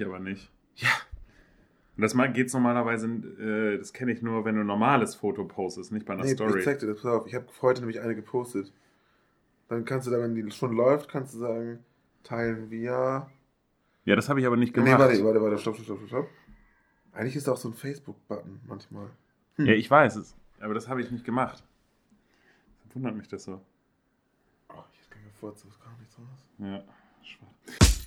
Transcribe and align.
ich 0.00 0.06
aber 0.06 0.18
nicht. 0.18 0.50
Ja. 0.76 0.88
Und 1.96 2.02
das 2.02 2.14
geht 2.32 2.52
normalerweise, 2.52 3.06
äh, 3.06 3.78
das 3.78 3.92
kenne 3.92 4.12
ich 4.12 4.22
nur, 4.22 4.44
wenn 4.44 4.54
du 4.54 4.62
ein 4.62 4.66
normales 4.66 5.14
Foto 5.14 5.44
postest, 5.44 5.92
nicht 5.92 6.06
bei 6.06 6.14
einer 6.14 6.24
nee, 6.24 6.32
Story. 6.32 6.58
Ich 6.58 6.64
zeig 6.64 6.78
dir 6.78 6.86
das, 6.86 7.02
pass 7.02 7.12
auf. 7.12 7.26
Ich 7.26 7.34
habe 7.34 7.46
heute 7.60 7.80
nämlich 7.80 8.00
eine 8.00 8.14
gepostet. 8.14 8.72
Dann 9.68 9.84
kannst 9.84 10.06
du 10.06 10.10
da, 10.10 10.18
wenn 10.18 10.34
die 10.34 10.50
schon 10.50 10.72
läuft, 10.72 11.08
kannst 11.08 11.34
du 11.34 11.38
sagen, 11.38 11.84
teilen 12.22 12.70
wir. 12.70 13.28
Ja, 14.04 14.16
das 14.16 14.28
habe 14.28 14.40
ich 14.40 14.46
aber 14.46 14.56
nicht 14.56 14.72
gemacht. 14.72 14.92
Nee, 14.92 14.98
warte, 14.98 15.24
warte, 15.24 15.42
warte, 15.42 15.58
stopp, 15.58 15.76
stopp, 15.76 15.98
stopp, 15.98 16.08
stopp. 16.08 16.28
Eigentlich 17.12 17.36
ist 17.36 17.46
da 17.46 17.52
auch 17.52 17.56
so 17.56 17.68
ein 17.68 17.74
Facebook-Button 17.74 18.60
manchmal. 18.66 19.10
Hm. 19.56 19.66
Ja, 19.66 19.74
ich 19.74 19.90
weiß 19.90 20.16
es. 20.16 20.34
Aber 20.60 20.74
das 20.74 20.88
habe 20.88 21.02
ich 21.02 21.10
nicht 21.10 21.24
gemacht. 21.24 21.62
Wundert 22.94 23.14
mich 23.14 23.28
das 23.28 23.44
so. 23.44 23.60
Oh, 24.68 24.82
ich 24.92 25.16
mir 25.22 25.32
vor, 25.32 25.50
das 25.50 25.62
gar 25.62 25.96
nichts 25.98 26.18
raus. 26.18 26.46
Ja, 26.58 26.82
schwach. 27.22 27.99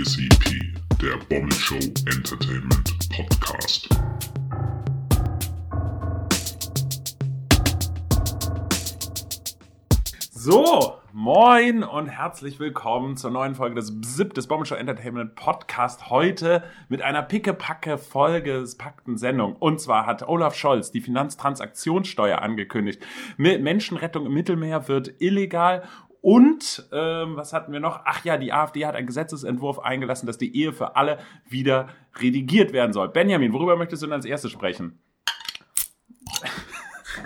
BSEP, 0.00 0.62
der 1.02 1.18
Bommel 1.28 1.52
Show 1.52 1.74
Entertainment 1.74 2.90
Podcast. 3.10 3.86
So, 10.30 10.94
moin 11.12 11.82
und 11.82 12.06
herzlich 12.08 12.58
willkommen 12.58 13.18
zur 13.18 13.30
neuen 13.30 13.54
Folge 13.54 13.74
des 13.74 14.00
BSIP 14.00 14.32
des 14.32 14.46
Bombenshow 14.46 14.76
Entertainment 14.76 15.34
Podcast. 15.34 16.08
Heute 16.08 16.64
mit 16.88 17.02
einer 17.02 17.20
pickepacke 17.20 17.98
Folge 17.98 18.58
des 18.58 18.78
packten 18.78 19.18
Sendung. 19.18 19.54
Und 19.54 19.82
zwar 19.82 20.06
hat 20.06 20.26
Olaf 20.26 20.54
Scholz 20.54 20.90
die 20.90 21.02
Finanztransaktionssteuer 21.02 22.40
angekündigt. 22.40 23.02
Menschenrettung 23.36 24.24
im 24.24 24.32
Mittelmeer 24.32 24.88
wird 24.88 25.20
illegal 25.20 25.82
und 26.22 26.88
ähm, 26.92 27.36
was 27.36 27.52
hatten 27.52 27.72
wir 27.72 27.80
noch? 27.80 28.00
Ach 28.04 28.24
ja, 28.24 28.36
die 28.36 28.52
AfD 28.52 28.84
hat 28.84 28.94
einen 28.94 29.06
Gesetzesentwurf 29.06 29.78
eingelassen, 29.78 30.26
dass 30.26 30.36
die 30.36 30.54
Ehe 30.54 30.72
für 30.72 30.96
alle 30.96 31.18
wieder 31.48 31.88
redigiert 32.20 32.72
werden 32.72 32.92
soll. 32.92 33.08
Benjamin, 33.08 33.52
worüber 33.52 33.76
möchtest 33.76 34.02
du 34.02 34.06
denn 34.06 34.14
als 34.14 34.26
erstes 34.26 34.50
sprechen? 34.50 34.98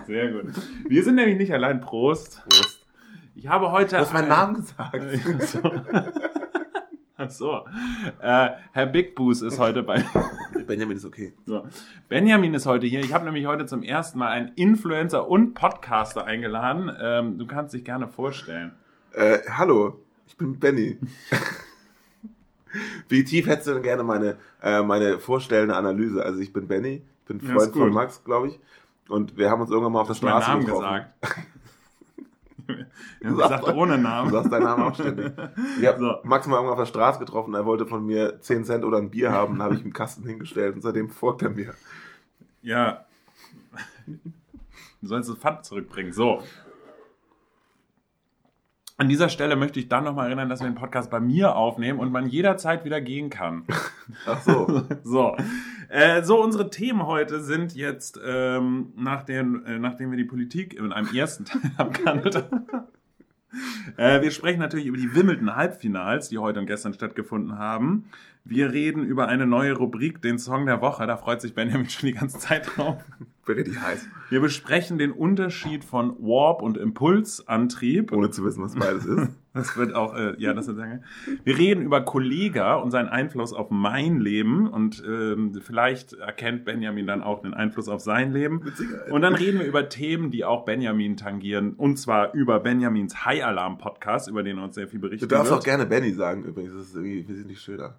Sehr 0.06 0.32
gut. 0.32 0.52
Wir 0.88 1.02
sind 1.02 1.16
nämlich 1.16 1.38
nicht 1.38 1.52
allein. 1.52 1.80
Prost. 1.80 2.42
Prost. 2.48 2.86
Ich 3.34 3.48
habe 3.48 3.72
heute. 3.72 3.96
Du 3.96 4.02
hast 4.02 4.12
meinen 4.12 4.28
Namen 4.28 4.54
gesagt. 4.54 5.02
so. 5.40 5.60
Ach 7.16 7.30
so. 7.30 7.64
Äh, 8.20 8.50
Herr 8.72 8.86
Big 8.86 9.14
Boos 9.14 9.42
ist 9.42 9.58
heute 9.58 9.82
bei. 9.82 10.04
Benjamin 10.66 10.96
ist 10.96 11.04
okay. 11.04 11.32
So. 11.46 11.66
Benjamin 12.08 12.54
ist 12.54 12.66
heute 12.66 12.86
hier. 12.86 13.00
Ich 13.00 13.12
habe 13.12 13.24
nämlich 13.24 13.46
heute 13.46 13.66
zum 13.66 13.82
ersten 13.82 14.18
Mal 14.18 14.28
einen 14.28 14.52
Influencer 14.54 15.28
und 15.28 15.54
Podcaster 15.54 16.24
eingeladen. 16.24 16.90
Ähm, 17.00 17.38
du 17.38 17.46
kannst 17.46 17.74
dich 17.74 17.84
gerne 17.84 18.08
vorstellen. 18.08 18.72
Äh, 19.14 19.38
hallo, 19.48 20.00
ich 20.26 20.36
bin 20.36 20.58
Benny. 20.58 20.98
Wie 23.08 23.22
tief 23.22 23.46
hättest 23.46 23.68
du 23.68 23.74
denn 23.74 23.82
gerne 23.84 24.02
meine, 24.02 24.36
äh, 24.60 24.82
meine 24.82 25.20
vorstellende 25.20 25.76
Analyse? 25.76 26.24
Also 26.24 26.40
ich 26.40 26.52
bin 26.52 26.66
Benny, 26.66 27.02
ich 27.20 27.24
bin 27.26 27.40
Freund 27.40 27.74
ja, 27.74 27.80
von 27.80 27.92
Max, 27.92 28.24
glaube 28.24 28.48
ich. 28.48 28.58
Und 29.08 29.36
wir 29.36 29.50
haben 29.50 29.60
uns 29.60 29.70
irgendwann 29.70 29.92
mal 29.92 30.00
auf 30.00 30.08
der 30.08 30.14
Straße 30.14 30.50
Namen 30.50 30.66
getroffen. 30.66 31.04
gesagt. 31.20 31.38
Ja, 33.20 33.30
du 33.30 33.36
sagst 33.36 33.68
ohne 33.68 33.98
Namen. 33.98 34.30
Du 34.30 34.36
sagst 34.36 34.50
deinen 34.50 34.62
Namen 34.62 34.84
auch 34.84 34.94
ständig. 34.94 35.32
Ich 35.78 35.86
habe 35.86 35.98
so. 35.98 36.14
Max 36.22 36.46
mal 36.46 36.56
irgendwann 36.56 36.72
auf 36.72 36.78
der 36.78 36.86
Straße 36.86 37.18
getroffen, 37.18 37.52
er 37.52 37.66
wollte 37.66 37.84
von 37.84 38.06
mir 38.06 38.40
10 38.40 38.64
Cent 38.64 38.84
oder 38.86 38.96
ein 38.96 39.10
Bier 39.10 39.32
haben, 39.32 39.62
habe 39.62 39.74
ich 39.74 39.84
ihm 39.84 39.92
Kasten 39.92 40.26
hingestellt 40.26 40.74
und 40.74 40.80
seitdem 40.80 41.10
folgt 41.10 41.42
er 41.42 41.50
mir. 41.50 41.74
Ja. 42.62 43.04
Du 45.02 45.08
sollst 45.08 45.28
das 45.28 45.36
Pfand 45.36 45.66
zurückbringen. 45.66 46.14
So. 46.14 46.42
An 48.96 49.08
dieser 49.08 49.28
Stelle 49.28 49.56
möchte 49.56 49.80
ich 49.80 49.88
dann 49.88 50.04
nochmal 50.04 50.26
erinnern, 50.26 50.48
dass 50.48 50.60
wir 50.60 50.68
den 50.68 50.76
Podcast 50.76 51.10
bei 51.10 51.18
mir 51.18 51.56
aufnehmen 51.56 51.98
und 51.98 52.12
man 52.12 52.28
jederzeit 52.28 52.84
wieder 52.84 53.00
gehen 53.00 53.28
kann. 53.28 53.64
Ach 54.26 54.40
so. 54.40 54.84
so. 55.02 55.36
Äh, 55.88 56.22
so, 56.22 56.40
unsere 56.40 56.70
Themen 56.70 57.04
heute 57.04 57.42
sind 57.42 57.74
jetzt, 57.74 58.20
ähm, 58.24 58.92
nach 58.96 59.24
den, 59.24 59.64
äh, 59.66 59.80
nachdem 59.80 60.12
wir 60.12 60.16
die 60.16 60.24
Politik 60.24 60.74
in 60.74 60.92
einem 60.92 61.12
ersten 61.12 61.44
Teil 61.44 61.60
abgehandelt 61.76 62.36
haben. 62.36 62.66
Äh, 63.96 64.22
wir 64.22 64.30
sprechen 64.30 64.58
natürlich 64.58 64.86
über 64.86 64.96
die 64.96 65.14
Wimbledon 65.14 65.54
Halbfinals, 65.54 66.28
die 66.28 66.38
heute 66.38 66.58
und 66.58 66.66
gestern 66.66 66.94
stattgefunden 66.94 67.58
haben. 67.58 68.06
Wir 68.44 68.72
reden 68.72 69.04
über 69.04 69.28
eine 69.28 69.46
neue 69.46 69.74
Rubrik, 69.74 70.20
den 70.20 70.38
Song 70.38 70.66
der 70.66 70.80
Woche. 70.80 71.06
Da 71.06 71.16
freut 71.16 71.40
sich 71.40 71.54
Benjamin 71.54 71.88
schon 71.88 72.08
die 72.08 72.14
ganze 72.14 72.38
Zeit 72.38 72.76
drauf. 72.76 73.02
Richtig 73.46 73.80
heiß. 73.80 74.06
Wir 74.30 74.40
besprechen 74.40 74.98
den 74.98 75.12
Unterschied 75.12 75.84
von 75.84 76.16
Warp 76.18 76.62
und 76.62 76.76
Impulsantrieb. 76.76 78.12
Ohne 78.12 78.30
zu 78.30 78.44
wissen, 78.44 78.62
was 78.62 78.74
beides 78.74 79.04
ist. 79.04 79.28
Das 79.54 79.76
wird 79.76 79.94
auch, 79.94 80.16
äh, 80.16 80.34
ja, 80.38 80.52
das 80.52 80.66
wird 80.66 80.78
sagen. 80.78 81.04
Wir 81.44 81.56
reden 81.56 81.82
über 81.82 82.00
Kollega 82.00 82.74
und 82.74 82.90
seinen 82.90 83.08
Einfluss 83.08 83.52
auf 83.52 83.70
mein 83.70 84.18
Leben 84.18 84.68
und 84.68 85.00
ähm, 85.06 85.54
vielleicht 85.62 86.12
erkennt 86.14 86.64
Benjamin 86.64 87.06
dann 87.06 87.22
auch 87.22 87.40
den 87.40 87.54
Einfluss 87.54 87.88
auf 87.88 88.00
sein 88.00 88.32
Leben. 88.32 88.62
Und 89.10 89.22
dann 89.22 89.36
reden 89.36 89.60
wir 89.60 89.66
über 89.66 89.88
Themen, 89.88 90.32
die 90.32 90.44
auch 90.44 90.64
Benjamin 90.64 91.16
tangieren 91.16 91.74
und 91.74 91.98
zwar 91.98 92.34
über 92.34 92.58
Benjamins 92.58 93.24
High 93.24 93.44
Alarm 93.44 93.78
Podcast, 93.78 94.28
über 94.28 94.42
den 94.42 94.58
er 94.58 94.64
uns 94.64 94.74
sehr 94.74 94.88
viel 94.88 94.98
berichtet. 94.98 95.30
Du 95.30 95.36
darfst 95.36 95.52
wird. 95.52 95.60
auch 95.60 95.64
gerne 95.64 95.86
Benny 95.86 96.12
sagen 96.12 96.42
übrigens, 96.42 96.74
das 96.74 96.86
ist 96.88 96.96
irgendwie 96.96 97.28
wesentlich 97.28 97.60
schöner. 97.60 97.94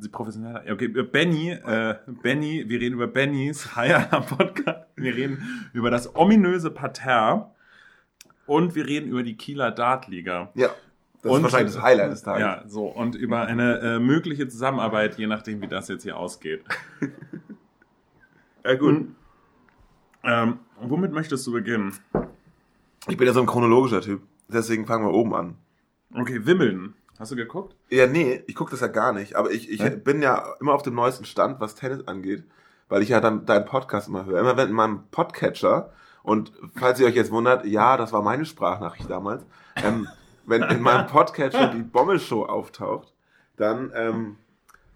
Sie 0.00 0.08
professioneller. 0.08 0.64
Okay, 0.70 0.88
Benny, 0.88 1.50
äh, 1.50 1.94
Benny, 2.22 2.64
wir 2.68 2.80
reden 2.80 2.94
über 2.94 3.06
Bennys 3.06 3.76
High 3.76 3.94
Alarm 3.94 4.26
Podcast. 4.26 4.88
Wir 4.96 5.14
reden 5.14 5.70
über 5.72 5.90
das 5.90 6.16
ominöse 6.16 6.72
Parterre 6.72 7.52
und 8.46 8.74
wir 8.74 8.86
reden 8.86 9.08
über 9.10 9.22
die 9.22 9.36
Kieler 9.36 9.70
Dartliga. 9.70 10.50
Ja. 10.54 10.70
Das 11.22 11.30
und, 11.30 11.38
ist 11.38 11.42
wahrscheinlich 11.44 11.74
das 11.74 11.82
Highlight 11.82 12.10
des 12.10 12.22
Tages. 12.22 12.40
Ja, 12.40 12.62
so. 12.66 12.86
Und 12.86 13.14
über 13.14 13.42
eine 13.42 13.78
äh, 13.78 13.98
mögliche 14.00 14.48
Zusammenarbeit, 14.48 15.18
je 15.18 15.28
nachdem, 15.28 15.62
wie 15.62 15.68
das 15.68 15.86
jetzt 15.86 16.02
hier 16.02 16.16
ausgeht. 16.16 16.64
ja, 18.64 18.74
gut. 18.74 18.88
Und, 18.88 19.16
ähm, 20.24 20.58
womit 20.80 21.12
möchtest 21.12 21.46
du 21.46 21.52
beginnen? 21.52 21.94
Ich 23.08 23.16
bin 23.16 23.26
ja 23.26 23.32
so 23.32 23.40
ein 23.40 23.46
chronologischer 23.46 24.00
Typ. 24.00 24.22
Deswegen 24.48 24.86
fangen 24.86 25.06
wir 25.06 25.14
oben 25.14 25.34
an. 25.34 25.56
Okay, 26.14 26.44
Wimmeln. 26.44 26.94
Hast 27.18 27.30
du 27.30 27.36
geguckt? 27.36 27.76
Ja, 27.88 28.08
nee, 28.08 28.42
ich 28.48 28.56
gucke 28.56 28.72
das 28.72 28.80
ja 28.80 28.88
gar 28.88 29.12
nicht. 29.12 29.36
Aber 29.36 29.52
ich, 29.52 29.70
ich 29.70 29.80
bin 30.02 30.22
ja 30.22 30.54
immer 30.60 30.74
auf 30.74 30.82
dem 30.82 30.94
neuesten 30.94 31.24
Stand, 31.24 31.60
was 31.60 31.76
Tennis 31.76 32.06
angeht. 32.08 32.42
Weil 32.88 33.02
ich 33.02 33.10
ja 33.10 33.20
dann 33.20 33.46
deinen 33.46 33.64
Podcast 33.64 34.08
immer 34.08 34.26
höre. 34.26 34.40
Immer 34.40 34.56
wenn 34.56 34.68
in 34.68 34.74
meinem 34.74 35.04
Podcatcher 35.12 35.92
und 36.22 36.52
falls 36.74 37.00
ihr 37.00 37.06
euch 37.06 37.14
jetzt 37.14 37.32
wundert, 37.32 37.64
ja, 37.64 37.96
das 37.96 38.12
war 38.12 38.22
meine 38.22 38.44
Sprachnachricht 38.44 39.10
damals. 39.10 39.44
Ähm, 39.76 40.08
wenn 40.46 40.62
in 40.62 40.80
meinem 40.80 41.06
Podcatcher 41.06 41.68
die 41.68 41.82
Bommelshow 41.82 42.44
auftaucht, 42.44 43.12
dann, 43.56 43.92
ähm, 43.94 44.36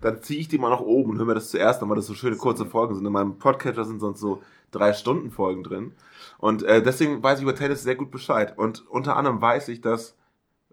dann 0.01 0.23
ziehe 0.23 0.41
ich 0.41 0.49
die 0.49 0.59
mal 0.59 0.71
nach 0.71 0.81
oben 0.81 1.13
und 1.13 1.19
höre 1.19 1.27
mir 1.27 1.35
das 1.35 1.51
zuerst 1.51 1.83
an, 1.83 1.89
weil 1.89 1.97
das 1.97 2.07
so 2.07 2.15
schöne 2.15 2.37
kurze 2.37 2.67
Folgen 2.67 2.95
sind. 2.95 3.07
In 3.07 3.13
meinem 3.13 3.39
Podcatcher 3.39 3.85
sind 3.85 4.01
sonst 4.01 4.21
so 4.21 4.43
drei 4.71 4.93
Stunden 4.93 5.31
Folgen 5.31 5.63
drin. 5.63 5.93
Und 6.39 6.63
äh, 6.63 6.83
deswegen 6.83 7.23
weiß 7.23 7.39
ich 7.39 7.43
über 7.43 7.55
Tennis 7.55 7.83
sehr 7.83 7.97
gut 7.97 8.11
Bescheid. 8.11 8.57
Und 8.57 8.87
unter 8.89 9.17
anderem 9.17 9.41
weiß 9.41 9.69
ich, 9.69 9.81
dass 9.81 10.17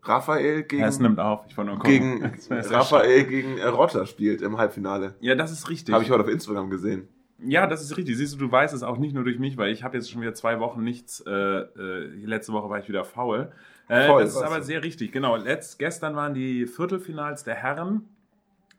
Raphael 0.04 0.64
gegen, 0.64 0.84
es 0.84 1.00
nimmt 1.00 1.20
auf. 1.20 1.46
Ich 1.48 1.56
nur 1.56 1.80
gegen 1.80 2.24
Raphael 2.50 3.24
gegen 3.24 3.62
Rotter 3.62 4.06
spielt 4.06 4.42
im 4.42 4.58
Halbfinale. 4.58 5.16
Ja, 5.22 5.36
das 5.36 5.52
ist 5.52 5.70
richtig. 5.70 5.94
Habe 5.94 6.04
ich 6.04 6.12
heute 6.12 6.24
auf 6.24 6.30
Instagram 6.30 6.70
gesehen. 6.70 7.08
Ja, 7.46 7.68
das 7.68 7.82
ist 7.82 7.98
richtig. 7.98 8.18
Siehst 8.18 8.36
du, 8.36 8.38
du 8.38 8.52
weißt 8.52 8.74
es 8.74 8.84
auch 8.84 8.98
nicht 8.98 9.14
nur 9.14 9.24
durch 9.24 9.40
mich, 9.40 9.58
weil 9.58 9.72
ich 9.72 9.84
habe 9.84 9.98
jetzt 9.98 10.10
schon 10.10 10.22
wieder 10.22 10.34
zwei 10.34 10.60
Wochen 10.60 10.84
nichts. 10.84 11.22
Äh, 11.22 11.32
äh, 11.32 12.26
letzte 12.26 12.54
Woche 12.54 12.70
war 12.70 12.80
ich 12.80 12.88
wieder 12.88 13.04
faul. 13.06 13.52
Äh, 13.88 14.08
Voll, 14.08 14.24
das 14.24 14.36
ist 14.36 14.42
aber 14.42 14.62
sehr 14.62 14.84
richtig. 14.84 15.12
Genau. 15.12 15.36
Letzt, 15.36 15.80
gestern 15.80 16.16
waren 16.16 16.34
die 16.34 16.66
Viertelfinals 16.66 17.44
der 17.44 17.56
Herren. 17.56 18.08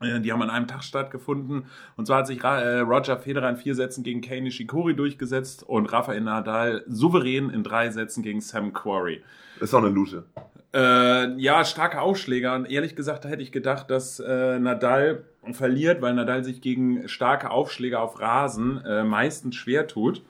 Äh, 0.00 0.20
die 0.20 0.32
haben 0.32 0.42
an 0.42 0.50
einem 0.50 0.66
Tag 0.66 0.82
stattgefunden. 0.82 1.66
Und 1.96 2.06
zwar 2.06 2.18
hat 2.18 2.26
sich 2.26 2.42
äh, 2.42 2.78
Roger 2.80 3.18
Federer 3.18 3.48
in 3.50 3.56
vier 3.56 3.74
Sätzen 3.74 4.02
gegen 4.02 4.20
Kei 4.20 4.40
Nishikori 4.40 4.94
durchgesetzt 4.94 5.62
und 5.62 5.92
Rafael 5.92 6.20
Nadal 6.20 6.84
souverän 6.86 7.50
in 7.50 7.62
drei 7.62 7.90
Sätzen 7.90 8.22
gegen 8.22 8.40
Sam 8.40 8.72
Quarry. 8.72 9.22
Das 9.60 9.70
ist 9.70 9.74
auch 9.74 9.82
eine 9.82 9.90
Lusche. 9.90 10.24
Äh, 10.74 11.40
ja, 11.40 11.64
starke 11.64 12.00
Ausschläger. 12.00 12.54
Und 12.54 12.66
ehrlich 12.66 12.96
gesagt, 12.96 13.24
da 13.24 13.28
hätte 13.28 13.42
ich 13.42 13.52
gedacht, 13.52 13.90
dass 13.90 14.18
äh, 14.18 14.58
Nadal 14.58 15.24
verliert, 15.52 16.02
weil 16.02 16.14
Nadal 16.14 16.42
sich 16.42 16.60
gegen 16.60 17.08
starke 17.08 17.50
Aufschläge 17.50 18.00
auf 18.00 18.18
Rasen 18.20 18.84
äh, 18.84 19.04
meistens 19.04 19.54
schwer 19.54 19.86
tut. 19.86 20.24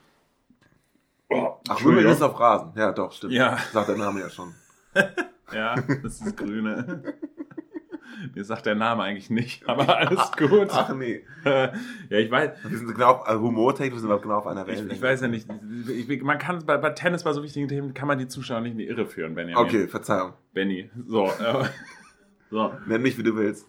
Oh, 1.31 1.55
Ach, 1.69 1.83
Wimbledon 1.83 2.13
ist 2.13 2.23
auf 2.23 2.39
Rasen. 2.39 2.73
Ja, 2.77 2.93
doch, 2.93 3.13
stimmt. 3.13 3.33
Ja. 3.33 3.57
Sagt 3.73 3.89
der 3.89 3.97
Name 3.97 4.21
ja 4.21 4.29
schon. 4.29 4.55
ja, 5.53 5.77
das 6.03 6.21
ist 6.21 6.37
Grüne. 6.37 7.03
Mir 8.35 8.45
sagt 8.45 8.67
der 8.67 8.75
Name 8.75 9.03
eigentlich 9.03 9.31
nicht, 9.31 9.69
aber 9.69 9.97
alles 9.97 10.33
gut. 10.33 10.69
Ach 10.71 10.95
nee. 10.95 11.25
ja, 11.45 11.73
ich 12.11 12.31
weiß. 12.31 12.51
Wir 12.69 12.79
sind 12.79 12.93
genau, 12.93 13.17
also 13.21 13.43
humortechnisch 13.43 14.01
sind 14.01 14.09
wir 14.09 14.19
genau 14.19 14.39
auf 14.39 14.47
einer 14.47 14.67
Wellenlänge. 14.67 14.93
Ich, 14.93 14.99
ich 14.99 15.03
weiß 15.03 15.21
ja 15.23 15.29
nicht. 15.29 15.49
Ich, 15.89 16.23
man 16.23 16.39
kann 16.39 16.65
bei, 16.65 16.77
bei, 16.77 16.91
Tennis 16.91 17.25
bei 17.25 17.33
so 17.33 17.43
wichtigen 17.43 17.69
Themen 17.69 17.95
kann 17.95 18.09
man 18.09 18.19
die 18.19 18.29
Zuschauer 18.29 18.61
nicht 18.61 18.73
in 18.73 18.79
die 18.79 18.87
Irre 18.87 19.07
führen, 19.07 19.35
Benny. 19.35 19.55
Okay, 19.55 19.89
Verzeihung. 19.89 20.35
Benny. 20.53 20.91
So. 21.07 21.27
Äh, 21.27 21.65
so. 22.51 22.73
Nenn 22.87 23.03
mich, 23.03 23.19
wie 23.19 23.23
du 23.23 23.37
willst. 23.37 23.67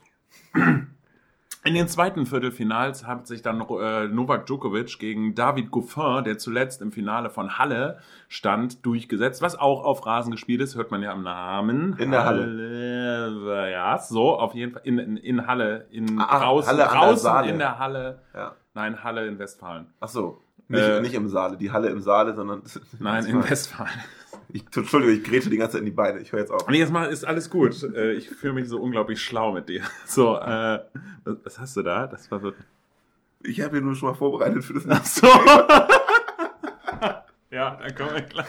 In 1.67 1.73
den 1.73 1.87
zweiten 1.87 2.27
Viertelfinals 2.27 3.07
hat 3.07 3.25
sich 3.25 3.41
dann 3.41 3.59
äh, 3.59 4.07
Novak 4.07 4.45
Djokovic 4.45 4.99
gegen 4.99 5.33
David 5.33 5.71
Goffin, 5.71 6.23
der 6.23 6.37
zuletzt 6.37 6.79
im 6.83 6.91
Finale 6.91 7.31
von 7.31 7.57
Halle 7.57 7.97
stand, 8.27 8.85
durchgesetzt, 8.85 9.41
was 9.41 9.57
auch 9.57 9.83
auf 9.83 10.05
Rasen 10.05 10.29
gespielt 10.29 10.61
ist, 10.61 10.75
hört 10.75 10.91
man 10.91 11.01
ja 11.01 11.11
am 11.11 11.23
Namen. 11.23 11.97
In 11.97 12.11
der 12.11 12.23
Halle. 12.23 13.71
Ja, 13.71 13.97
so, 13.97 14.37
auf 14.37 14.53
jeden 14.53 14.73
Fall. 14.73 14.83
In, 14.85 14.99
in, 14.99 15.17
in 15.17 15.47
Halle, 15.47 15.87
in 15.89 16.19
Ah, 16.19 16.37
draußen, 16.37 16.69
Halle 16.69 16.83
draußen 16.83 17.45
in 17.45 17.57
der 17.57 17.79
Halle. 17.79 18.19
Ja. 18.35 18.51
Nein, 18.75 19.03
Halle 19.03 19.25
in 19.25 19.39
Westfalen. 19.39 19.87
Ach 19.99 20.07
so. 20.07 20.44
Nicht, 20.67 20.81
Äh, 20.83 21.01
nicht 21.01 21.13
im 21.13 21.29
Saale, 21.29 21.57
die 21.57 21.71
Halle 21.71 21.89
im 21.89 22.01
Saale, 22.01 22.35
sondern. 22.35 22.63
Nein, 22.99 23.25
in 23.25 23.43
Westfalen. 23.49 23.91
Ich, 24.49 24.63
Entschuldigung, 24.75 25.15
ich 25.15 25.23
grätsche 25.23 25.49
die 25.49 25.57
ganze 25.57 25.73
Zeit 25.73 25.79
in 25.81 25.85
die 25.85 25.91
Beine. 25.91 26.19
Ich 26.19 26.31
höre 26.31 26.39
jetzt 26.39 26.51
auf. 26.51 26.67
Nee, 26.67 26.79
jetzt 26.79 26.91
mal 26.91 27.05
ist 27.05 27.25
alles 27.25 27.49
gut. 27.49 27.81
Äh, 27.83 28.13
Ich 28.13 28.29
fühle 28.29 28.53
mich 28.53 28.67
so 28.69 28.79
unglaublich 28.81 29.21
schlau 29.21 29.51
mit 29.53 29.69
dir. 29.69 29.81
So, 30.05 30.37
äh, 30.37 30.79
was- 31.43 31.59
hast 31.59 31.77
du 31.77 31.81
da? 31.83 32.07
Das 32.07 32.29
war 32.31 32.39
so. 32.39 32.53
Ich 33.43 33.61
habe 33.61 33.73
hier 33.77 33.81
nur 33.81 33.95
schon 33.95 34.09
mal 34.09 34.15
vorbereitet 34.15 34.63
für 34.63 34.73
das 34.73 34.85
Ach 34.89 35.05
so. 35.05 35.27
ja, 37.51 37.75
dann 37.75 37.95
kommen 37.95 38.13
wir 38.15 38.21
klar. 38.21 38.45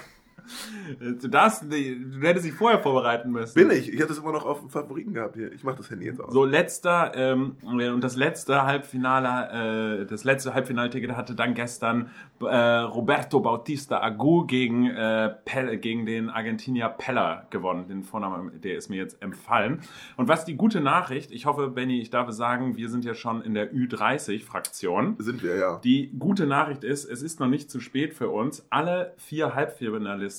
Du 1.20 1.28
darfst, 1.28 1.64
du 1.64 2.20
hättest 2.20 2.46
dich 2.46 2.52
vorher 2.52 2.78
vorbereiten 2.78 3.30
müssen. 3.30 3.54
Bin 3.54 3.70
ich. 3.70 3.92
Ich 3.92 4.00
habe 4.00 4.08
das 4.08 4.18
immer 4.18 4.32
noch 4.32 4.44
auf 4.44 4.60
dem 4.60 4.70
Favoriten 4.70 5.12
gehabt 5.12 5.36
hier. 5.36 5.52
Ich 5.52 5.64
mache 5.64 5.76
das 5.76 5.90
Handy 5.90 6.06
jetzt 6.06 6.20
aus. 6.20 6.32
So, 6.32 6.44
letzter, 6.44 7.12
ähm, 7.14 7.56
und 7.62 8.00
das 8.02 8.16
letzte 8.16 8.64
Halbfinale, 8.64 10.02
äh, 10.02 10.06
das 10.06 10.24
letzte 10.24 10.54
Halbfinalticket 10.54 11.16
hatte 11.16 11.34
dann 11.34 11.54
gestern 11.54 12.10
äh, 12.40 12.44
Roberto 12.46 13.40
Bautista 13.40 14.00
Agu 14.00 14.46
gegen, 14.46 14.86
äh, 14.86 15.34
Pel, 15.44 15.76
gegen 15.78 16.06
den 16.06 16.30
Argentinier 16.30 16.88
Peller 16.88 17.46
gewonnen. 17.50 17.88
Den 17.88 18.02
Vornamen, 18.02 18.60
der 18.60 18.76
ist 18.76 18.88
mir 18.88 18.96
jetzt 18.96 19.22
empfallen. 19.22 19.80
Und 20.16 20.28
was 20.28 20.44
die 20.44 20.54
gute 20.54 20.80
Nachricht, 20.80 21.30
ich 21.32 21.46
hoffe, 21.46 21.68
Benny, 21.68 22.00
ich 22.00 22.10
darf 22.10 22.28
es 22.28 22.36
sagen, 22.36 22.76
wir 22.76 22.88
sind 22.88 23.04
ja 23.04 23.14
schon 23.14 23.42
in 23.42 23.54
der 23.54 23.72
Ü30-Fraktion. 23.72 25.16
Sind 25.18 25.42
wir, 25.42 25.56
ja. 25.56 25.80
Die 25.82 26.12
gute 26.18 26.46
Nachricht 26.46 26.84
ist, 26.84 27.04
es 27.04 27.22
ist 27.22 27.40
noch 27.40 27.48
nicht 27.48 27.70
zu 27.70 27.80
spät 27.80 28.14
für 28.14 28.28
uns. 28.28 28.66
Alle 28.70 29.14
vier 29.16 29.54
Halbfinalisten 29.54 30.35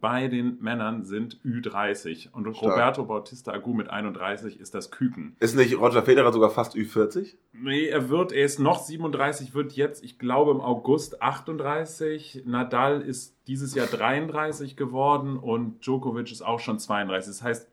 bei 0.00 0.28
den 0.28 0.58
Männern 0.60 1.04
sind 1.04 1.40
Ü30. 1.44 2.30
Und 2.32 2.46
Roberto 2.46 3.04
Bautista 3.04 3.52
Agu 3.52 3.74
mit 3.74 3.90
31 3.90 4.58
ist 4.60 4.74
das 4.74 4.90
Küken. 4.90 5.36
Ist 5.40 5.56
nicht 5.56 5.78
Roger 5.78 6.02
Federer 6.02 6.32
sogar 6.32 6.50
fast 6.50 6.74
Ü40? 6.74 7.34
Nee, 7.52 7.86
er 7.86 8.08
wird, 8.08 8.32
er 8.32 8.44
ist 8.44 8.58
noch 8.58 8.80
37, 8.80 9.54
wird 9.54 9.72
jetzt, 9.72 10.02
ich 10.04 10.18
glaube, 10.18 10.52
im 10.52 10.60
August 10.60 11.22
38. 11.22 12.42
Nadal 12.46 13.02
ist 13.02 13.36
dieses 13.46 13.74
Jahr 13.74 13.86
33 13.86 14.76
geworden 14.76 15.36
und 15.36 15.84
Djokovic 15.84 16.32
ist 16.32 16.42
auch 16.42 16.60
schon 16.60 16.78
32. 16.78 17.28
Das 17.28 17.42
heißt, 17.42 17.68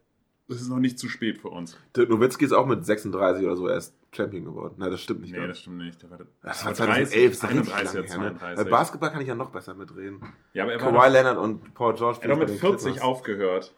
es 0.50 0.62
ist 0.62 0.70
noch 0.70 0.80
nicht 0.80 1.00
zu 1.00 1.08
spät 1.08 1.38
für 1.38 1.50
uns. 1.50 1.78
Dirk 1.96 2.10
Nowitzki 2.10 2.46
ist 2.46 2.52
auch 2.52 2.66
mit 2.66 2.86
36 2.86 3.46
oder 3.46 3.56
so 3.56 3.70
erst 3.70 3.96
Champion 4.13 4.44
geworden. 4.46 4.75
Nein, 4.78 4.92
das 4.92 5.02
stimmt 5.02 5.22
nicht. 5.22 5.31
Nee, 5.34 5.40
ne? 5.40 5.48
das 5.48 5.60
stimmt 5.60 5.78
nicht. 5.78 6.10
War, 6.10 6.18
das 6.42 6.62
war 6.66 6.72
war 6.72 6.75
2011, 6.75 7.31
ist 7.31 7.44
doch 7.44 7.50
richtig 7.50 7.74
31 7.74 7.94
lange 7.94 8.00
oder 8.00 8.10
her, 8.10 8.31
ne? 8.31 8.38
32. 8.40 8.63
Bei 8.66 8.69
Basketball 8.69 9.12
kann 9.12 9.22
ich 9.22 9.28
ja 9.28 9.36
noch 9.36 9.52
besser 9.52 9.74
mitreden. 9.74 10.22
Ja, 10.54 10.63
aber 10.63 10.74
er 10.74 10.81
war 10.81 10.92
Kawhi 10.92 11.06
doch, 11.08 11.13
Leonard 11.13 11.38
und 11.38 11.74
Paul 11.74 11.94
George. 11.94 12.19
er 12.22 12.30
hat 12.31 12.38
mit 12.38 12.48
bei 12.48 12.54
den 12.54 12.60
40 12.60 12.84
Clippers. 12.92 13.02
aufgehört. 13.02 13.74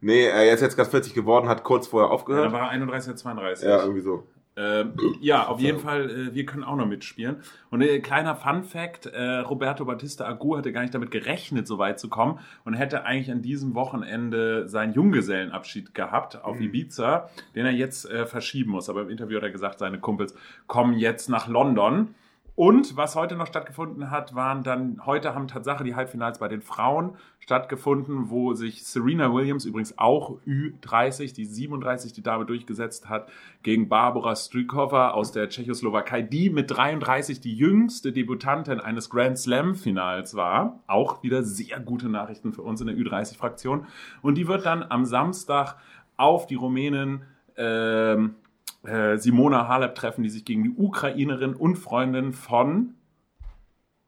Nee, 0.00 0.24
er 0.26 0.52
ist 0.52 0.60
jetzt 0.60 0.76
gerade 0.76 0.90
40 0.90 1.14
geworden, 1.14 1.48
hat 1.48 1.64
kurz 1.64 1.86
vorher 1.88 2.08
Ja, 2.08 2.14
aufgehört. 2.14 2.46
dann 2.46 2.52
war 2.52 2.60
er 2.60 2.68
31 2.68 3.08
oder 3.10 3.16
32. 3.16 3.66
Ja, 3.66 3.80
irgendwie 3.82 4.02
so. 4.02 4.24
Ähm, 4.56 4.94
ja, 5.20 5.48
auf 5.48 5.60
jeden 5.60 5.80
Fall, 5.80 6.10
äh, 6.10 6.34
wir 6.34 6.46
können 6.46 6.62
auch 6.62 6.76
noch 6.76 6.86
mitspielen. 6.86 7.36
Und 7.70 7.82
äh, 7.82 7.98
kleiner 7.98 8.36
Fun 8.36 8.62
Fact, 8.62 9.06
äh, 9.06 9.38
Roberto 9.38 9.84
Bautista 9.84 10.26
Agu 10.26 10.56
hatte 10.56 10.72
gar 10.72 10.82
nicht 10.82 10.94
damit 10.94 11.10
gerechnet, 11.10 11.66
so 11.66 11.78
weit 11.78 11.98
zu 11.98 12.08
kommen 12.08 12.38
und 12.64 12.74
hätte 12.74 13.04
eigentlich 13.04 13.32
an 13.32 13.42
diesem 13.42 13.74
Wochenende 13.74 14.68
seinen 14.68 14.92
Junggesellenabschied 14.92 15.94
gehabt 15.94 16.44
auf 16.44 16.60
Ibiza, 16.60 17.30
den 17.56 17.66
er 17.66 17.72
jetzt 17.72 18.08
äh, 18.08 18.26
verschieben 18.26 18.70
muss. 18.70 18.88
Aber 18.88 19.02
im 19.02 19.10
Interview 19.10 19.36
hat 19.36 19.42
er 19.42 19.50
gesagt, 19.50 19.80
seine 19.80 19.98
Kumpels 19.98 20.36
kommen 20.68 20.98
jetzt 20.98 21.28
nach 21.28 21.48
London. 21.48 22.14
Und 22.56 22.96
was 22.96 23.16
heute 23.16 23.34
noch 23.34 23.48
stattgefunden 23.48 24.12
hat, 24.12 24.36
waren 24.36 24.62
dann, 24.62 25.04
heute 25.04 25.34
haben 25.34 25.48
Tatsache 25.48 25.82
die 25.82 25.96
Halbfinals 25.96 26.38
bei 26.38 26.46
den 26.46 26.62
Frauen 26.62 27.16
stattgefunden, 27.40 28.30
wo 28.30 28.54
sich 28.54 28.86
Serena 28.86 29.34
Williams, 29.34 29.64
übrigens 29.64 29.98
auch 29.98 30.38
Ü30, 30.46 31.34
die 31.34 31.46
37, 31.46 32.12
die 32.12 32.22
Dame 32.22 32.46
durchgesetzt 32.46 33.08
hat, 33.08 33.28
gegen 33.64 33.88
Barbara 33.88 34.36
Strykova 34.36 35.10
aus 35.10 35.32
der 35.32 35.48
Tschechoslowakei, 35.48 36.22
die 36.22 36.48
mit 36.48 36.70
33 36.70 37.40
die 37.40 37.56
jüngste 37.56 38.12
Debutantin 38.12 38.78
eines 38.78 39.10
Grand 39.10 39.36
Slam 39.36 39.74
Finals 39.74 40.36
war. 40.36 40.78
Auch 40.86 41.24
wieder 41.24 41.42
sehr 41.42 41.80
gute 41.80 42.08
Nachrichten 42.08 42.52
für 42.52 42.62
uns 42.62 42.80
in 42.80 42.86
der 42.86 42.96
Ü30-Fraktion. 42.96 43.86
Und 44.22 44.36
die 44.36 44.46
wird 44.46 44.64
dann 44.64 44.84
am 44.84 45.04
Samstag 45.04 45.76
auf 46.16 46.46
die 46.46 46.54
Rumänen 46.54 47.24
ähm, 47.56 48.36
äh, 48.84 49.16
Simona 49.18 49.68
Halep 49.68 49.94
treffen, 49.94 50.22
die 50.22 50.30
sich 50.30 50.44
gegen 50.44 50.62
die 50.64 50.70
Ukrainerin 50.76 51.54
und 51.54 51.76
Freundin 51.76 52.32
von 52.32 52.94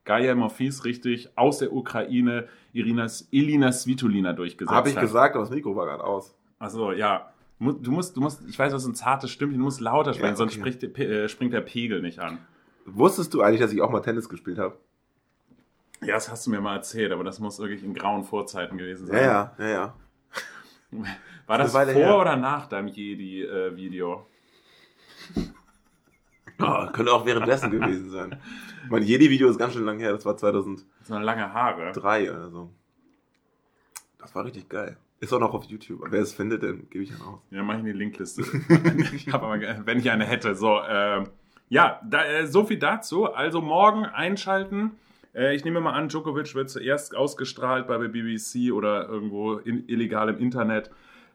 Gaia 0.05 0.35
Morfis, 0.35 0.85
richtig, 0.85 1.29
aus 1.35 1.57
der 1.59 1.73
Ukraine, 1.73 2.47
Irina, 2.71 3.07
Elina 3.31 3.71
Svitolina 3.71 4.33
durchgesetzt 4.33 4.73
Habe 4.73 4.89
ich 4.89 4.95
hat. 4.95 5.01
gesagt, 5.01 5.35
aber 5.35 5.43
das 5.43 5.53
Mikro 5.53 5.75
war 5.75 5.85
gerade 5.85 6.03
aus. 6.03 6.33
Achso, 6.59 6.91
ja. 6.93 7.33
Du 7.59 7.91
musst, 7.91 8.15
du 8.15 8.21
musst, 8.21 8.47
ich 8.47 8.57
weiß, 8.57 8.71
das 8.71 8.83
ist 8.83 8.87
ein 8.87 8.95
zartes 8.95 9.31
Stimmchen, 9.31 9.57
du 9.57 9.65
musst 9.65 9.81
lauter 9.81 10.13
sprechen, 10.13 10.29
Ja, 10.33 10.35
sonst 10.35 10.53
okay. 10.53 10.59
spricht 10.61 10.81
der, 10.83 10.87
Pe- 10.89 11.23
äh, 11.23 11.27
springt 11.27 11.53
der 11.53 11.61
Pegel 11.61 12.01
nicht 12.01 12.19
an. 12.19 12.37
Wusstest 12.85 13.33
du 13.33 13.41
eigentlich, 13.41 13.59
dass 13.59 13.73
ich 13.73 13.81
auch 13.81 13.89
mal 13.89 13.99
Tennis 14.01 14.29
gespielt 14.29 14.59
habe? 14.59 14.77
Ja, 16.01 16.13
das 16.13 16.29
hast 16.29 16.45
du 16.45 16.51
mir 16.51 16.61
mal 16.61 16.75
erzählt, 16.75 17.11
aber 17.11 17.23
das 17.23 17.39
muss 17.39 17.57
wirklich 17.59 17.83
in 17.83 17.95
grauen 17.95 18.23
Vorzeiten 18.23 18.77
gewesen 18.77 19.07
sein. 19.07 19.17
Ja, 19.17 19.55
ja, 19.57 19.65
ja, 19.65 19.67
ja. 19.69 19.95
War 21.47 21.57
das 21.57 21.75
Eine 21.75 21.91
vor 21.93 22.01
her. 22.01 22.17
oder 22.19 22.35
nach 22.37 22.67
deinem 22.67 22.87
Jedi-Video? 22.87 24.25
Oh, 26.59 26.87
könnte 26.93 27.11
auch 27.11 27.25
währenddessen 27.25 27.71
gewesen 27.71 28.09
sein. 28.09 28.39
Mein 28.89 29.03
Jedi-Video 29.03 29.49
ist 29.49 29.57
ganz 29.57 29.73
schön 29.73 29.85
lang 29.85 29.99
her, 29.99 30.13
das 30.13 30.25
war 30.25 30.37
2003 30.37 30.85
das 30.99 31.07
sind 31.07 31.21
lange 31.21 31.53
Haare. 31.53 31.91
oder 31.91 32.49
so. 32.49 32.71
Das 34.19 34.33
war 34.35 34.45
richtig 34.45 34.67
geil. 34.69 34.97
Ist 35.19 35.33
auch 35.33 35.39
noch 35.39 35.53
auf 35.53 35.63
YouTube. 35.65 36.01
Wer 36.09 36.21
es 36.21 36.33
findet, 36.33 36.63
dann 36.63 36.89
gebe 36.89 37.03
ich 37.03 37.11
dann 37.11 37.21
aus. 37.21 37.39
Ja, 37.49 37.63
mache 37.63 37.77
ich 37.77 37.79
in 37.81 37.85
die 37.87 37.91
Linkliste. 37.93 38.43
ich 39.15 39.31
habe 39.31 39.47
aber, 39.47 39.85
wenn 39.85 39.99
ich 39.99 40.11
eine 40.11 40.25
hätte. 40.25 40.53
So, 40.53 40.79
ähm, 40.87 41.29
ja, 41.69 41.99
da, 42.07 42.23
äh, 42.23 42.45
so 42.45 42.65
viel 42.65 42.77
dazu. 42.77 43.25
Also 43.33 43.61
morgen 43.61 44.05
einschalten. 44.05 44.91
Äh, 45.33 45.55
ich 45.55 45.65
nehme 45.65 45.81
mal 45.81 45.93
an, 45.93 46.09
Djokovic 46.09 46.53
wird 46.53 46.69
zuerst 46.69 47.15
ausgestrahlt 47.15 47.87
bei 47.87 47.97
der 47.97 48.09
BBC 48.09 48.71
oder 48.71 49.07
irgendwo 49.07 49.55
in, 49.55 49.87
illegal 49.87 50.29
im 50.29 50.37
Internet. 50.37 50.91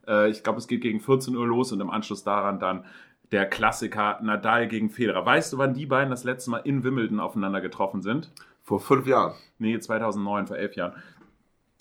Äh, 0.07 0.31
ich 0.31 0.43
glaube, 0.43 0.59
es 0.59 0.69
geht 0.69 0.81
gegen 0.81 1.01
14 1.01 1.37
Uhr 1.37 1.47
los 1.47 1.73
und 1.73 1.81
im 1.81 1.91
Anschluss 1.91 2.23
daran 2.23 2.61
dann 2.61 2.85
der 3.33 3.47
Klassiker 3.47 4.21
Nadal 4.23 4.69
gegen 4.69 4.91
Federer. 4.91 5.25
Weißt 5.25 5.53
du, 5.53 5.59
wann 5.59 5.75
die 5.75 5.87
beiden 5.87 6.11
das 6.11 6.23
letzte 6.23 6.51
Mal 6.51 6.59
in 6.59 6.85
Wimbledon 6.85 7.19
aufeinander 7.19 7.61
getroffen 7.61 8.03
sind? 8.03 8.31
Vor 8.63 8.79
fünf 8.79 9.07
Jahren. 9.07 9.35
Nee, 9.59 9.79
2009, 9.79 10.47
vor 10.47 10.57
elf 10.57 10.77
Jahren. 10.77 10.93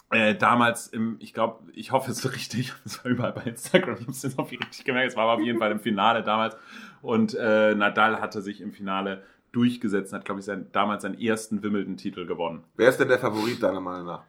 Äh, 0.09 0.35
damals 0.35 0.87
im, 0.87 1.17
ich 1.19 1.33
glaube, 1.33 1.71
ich 1.73 1.91
hoffe 1.91 2.11
es 2.11 2.25
ist 2.25 2.33
richtig, 2.33 2.73
es 2.85 3.03
war 3.03 3.11
überall 3.11 3.33
bei 3.33 3.43
Instagram, 3.43 3.95
ich 3.95 4.01
habe 4.01 4.11
es 4.11 4.23
jetzt 4.23 4.37
noch 4.37 4.49
nicht 4.49 4.65
richtig 4.65 4.85
gemerkt, 4.85 5.11
es 5.11 5.15
war 5.15 5.23
aber 5.23 5.33
auf 5.33 5.45
jeden 5.45 5.57
Fall 5.57 5.71
im 5.71 5.79
Finale 5.79 6.21
damals 6.21 6.57
und 7.01 7.33
äh, 7.33 7.75
Nadal 7.75 8.19
hatte 8.19 8.41
sich 8.41 8.59
im 8.59 8.73
Finale 8.73 9.23
durchgesetzt 9.53 10.11
und 10.11 10.19
hat, 10.19 10.25
glaube 10.25 10.39
ich, 10.39 10.45
sein, 10.45 10.67
damals 10.73 11.03
seinen 11.03 11.19
ersten 11.19 11.63
Wimbledon-Titel 11.63 12.25
gewonnen. 12.25 12.63
Wer 12.75 12.89
ist 12.89 12.99
denn 12.99 13.07
der 13.07 13.19
Favorit 13.19 13.63
deiner 13.63 13.79
Meinung 13.79 14.05
nach? 14.05 14.23